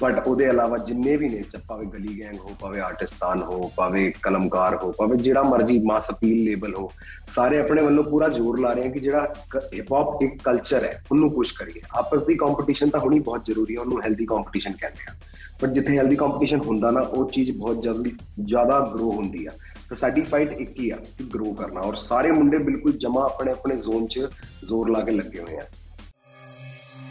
ਬਟ 0.00 0.26
ਉਹਦੇ 0.28 0.44
ਇਲਾਵਾ 0.44 0.76
ਜਿੰਨੇ 0.76 1.16
ਵੀ 1.16 1.28
ਨੇ, 1.28 1.42
ਚਾਹੇ 1.52 1.84
ਗਲੀ 1.84 2.20
ਗੈਂਗ 2.20 2.36
ਹੋ 2.36 2.54
ਪਾਵੇ 2.60 2.80
ਆਰਟਿਸਤਾਨ 2.80 3.42
ਹੋ 3.42 3.70
ਪਾਵੇ 3.76 4.12
ਕਲਮਕਾਰ 4.22 4.76
ਹੋ 4.76 4.90
ਪਾਵੇ 4.98 5.16
ਜਿਹੜਾ 5.16 5.42
ਮਰਜ਼ੀ 5.42 5.78
ਮਾਸ 5.78 6.10
ਅਪੀਲ 6.10 6.42
ਲੇਬਲ 6.44 6.74
ਹੋ, 6.74 6.90
ਸਾਰੇ 7.28 7.58
ਆਪਣੇ 7.58 7.82
ਵੱਲੋਂ 7.82 8.04
ਪੂਰਾ 8.04 8.28
ਜ਼ੋਰ 8.28 8.58
ਲਾ 8.60 8.72
ਰਹੇ 8.72 8.88
ਆ 8.88 8.90
ਕਿ 8.90 9.00
ਜਿਹੜਾ 9.00 9.34
ਹਿਪ 9.74 9.92
ਹੌਪ 9.92 10.22
ਇੱਕ 10.22 10.42
ਕਲਚਰ 10.42 10.84
ਹੈ, 10.84 11.02
ਉਹਨੂੰ 11.12 11.30
ਪੁਸ਼ 11.32 11.54
ਕਰੀਏ। 11.54 11.82
ਆਪਸ 11.94 12.22
ਦੀ 12.22 12.34
ਕੰਪੀਟੀਸ਼ਨ 12.34 12.90
ਤਾਂ 12.90 13.00
ਹੋਣੀ 13.00 13.18
ਬਹੁਤ 13.20 13.44
ਜ਼ਰੂਰੀ 13.44 13.76
ਹੈ, 13.76 13.80
ਉਹਨੂੰ 13.80 14.02
ਹੈਲਦੀ 14.02 14.26
ਕੰਪੀਟੀਸ਼ਨ 14.26 14.72
ਕਹਿੰਦੇ 14.72 15.10
ਆ। 15.10 15.14
ਪਰ 15.60 15.68
ਜਿੱਥੇ 15.68 15.96
ਹੈਲਦੀ 15.98 16.16
ਕੰਪੀਟੀਸ਼ਨ 16.16 16.60
ਹੁੰਦਾ 16.60 16.90
ਨਾ, 16.90 17.00
ਉਹ 17.00 17.30
ਚੀਜ਼ 17.30 17.50
ਬਹੁਤ 17.58 17.82
ਜਲਦੀ 17.82 18.12
ਜ਼ਿਆਦਾ 18.40 18.80
ਗਰੋ 18.94 19.10
ਹੁੰਦੀ 19.12 19.46
ਆ। 19.46 19.50
ਤਾਂ 19.88 19.96
ਸਾਡੀ 19.96 20.20
ਫਾਈਟ 20.20 20.52
ਇੱਕ 20.52 20.78
ਹੀ 20.80 20.90
ਆ, 20.90 20.96
ਕਿ 21.18 21.24
ਗਰੋ 21.24 21.52
ਕਰਨਾ। 21.52 21.80
ਔਰ 21.80 21.94
ਸਾਰੇ 21.94 22.30
ਮੁੰਡੇ 22.30 22.58
ਬਿਲਕੁਲ 22.58 22.92
ਜਮਾ 22.92 23.24
ਆਪਣੇ 23.24 23.52
ਆਪਣੇ 23.52 23.76
ਜ਼ੋਨ 23.76 24.06
'ਚ 24.06 24.28
ਜ਼ੋਰ 24.68 24.90
ਲਾ 24.90 25.00
ਕੇ 25.00 25.10
ਲੱਗੇ 25.10 25.38
ਹੋਏ 25.38 25.56
ਆ। 25.56 25.64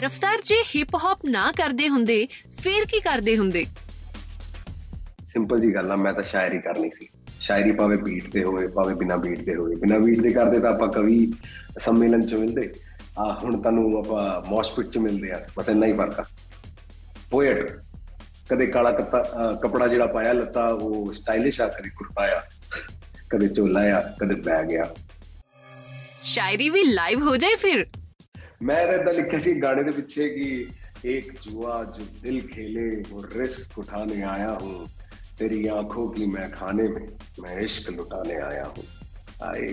ਰਫਤਾਰ 0.03 0.41
ਜੇ 0.45 0.55
ਹਿਪ 0.75 0.95
ਹੌਪ 1.03 1.19
ਨਾ 1.25 1.51
ਕਰਦੇ 1.57 1.87
ਹੁੰਦੇ 1.89 2.25
ਫੇਰ 2.61 2.85
ਕੀ 2.85 2.99
ਕਰਦੇ 2.99 3.37
ਹੁੰਦੇ? 3.37 3.65
ਸਿੰਪਲ 5.27 5.59
ਜੀ 5.59 5.73
ਗੱਲ 5.75 5.91
ਆ 5.91 5.95
ਮੈਂ 5.95 6.13
ਤਾਂ 6.13 6.23
ਸ਼ਾਇਰੀ 6.23 6.57
ਕਰਨੀ 6.61 6.89
ਸੀ। 6.95 7.07
ਸ਼ਾਇਰੀ 7.41 7.71
ਭਾਵੇਂ 7.71 7.97
ਬੀਟ 7.97 8.31
ਤੇ 8.33 8.43
ਹੋਵੇ 8.43 8.67
ਭਾਵੇਂ 8.75 8.95
ਬਿਨਾ 8.95 9.15
ਬੀਟ 9.17 9.45
ਤੇ 9.45 9.55
ਹੋਵੇ। 9.55 9.75
ਬਿਨਾ 9.75 9.97
ਬੀਟ 9.99 10.19
ਦੇ 10.21 10.31
ਕਰਦੇ 10.33 10.59
ਤਾਂ 10.59 10.73
ਆਪਾਂ 10.73 10.87
ਕਵੀ 10.91 11.31
ਸੰਮੇਲਨ 11.79 12.21
'ਚ 12.21 12.33
ਮਿਲਦੇ। 12.33 12.69
ਆ 13.19 13.31
ਹੁਣ 13.43 13.61
ਤੁਹਾਨੂੰ 13.61 13.97
ਆਪਾਂ 13.99 14.41
ਮੌਸਪਿਟ 14.49 14.85
'ਚ 14.85 14.97
ਮਿਲਦੇ 14.97 15.31
ਆ। 15.31 15.41
ਬਸ 15.57 15.69
ਇੰਨਾ 15.69 15.85
ਹੀ 15.87 15.93
ਫ਼ਰਕ 15.93 16.19
ਆ। 16.19 16.25
ਪੋਇਟ 17.29 17.63
ਕਦੇ 18.49 18.65
ਕਾਲਾ 18.67 18.91
ਕਪੜਾ 19.61 19.87
ਜਿਹੜਾ 19.87 20.05
ਪਾਇਆ 20.07 20.33
ਲੱਤਾ 20.33 20.67
ਉਹ 20.67 21.13
ਸਟਾਈਲਿਸ਼ 21.13 21.61
ਆ 21.61 21.67
ਕਦੇ 21.67 21.89
ਕੁਰਤਾ 21.89 22.27
ਆ 22.37 22.41
ਕਦੇ 23.29 23.47
ਚੋਲਾ 23.47 23.81
ਆ 23.97 24.01
ਕਦੇ 24.19 24.35
ਬੈਗ 24.41 24.73
ਆ। 24.77 24.93
ਸ਼ਾਇਰੀ 26.23 26.69
ਵੀ 26.69 26.83
ਲਾਈਵ 26.83 27.21
ਹੋ 27.23 27.35
ਜਾਏ 27.37 27.55
ਫਿਰ? 27.55 27.85
ਮੈਂ 28.62 28.86
ਤਾਂ 28.86 28.98
ਇਦਾਂ 28.98 29.12
ਲਿਖਿਆ 29.14 29.38
ਸੀ 29.40 29.60
ਗਾਣੇ 29.62 29.82
ਦੇ 29.82 29.90
ਪਿੱਛੇ 29.90 30.28
ਕਿ 30.28 30.66
एक 31.02 31.28
जुआ 31.42 31.74
जो 31.88 32.06
दिल 32.22 32.40
खेले 32.46 32.82
वो 33.04 33.20
रिस्क 33.32 33.78
उठाने 33.78 34.16
आया 34.24 34.48
हूँ 34.56 34.88
तेरी 35.34 35.60
आंखों 35.68 36.04
की 36.10 36.26
मैं 36.26 36.50
खाने 36.50 36.88
में 36.88 37.06
मैं 37.40 37.56
इश्क 37.60 37.88
लुटाने 37.92 38.36
आया 38.42 38.64
हूँ 38.66 38.84
आए 39.44 39.70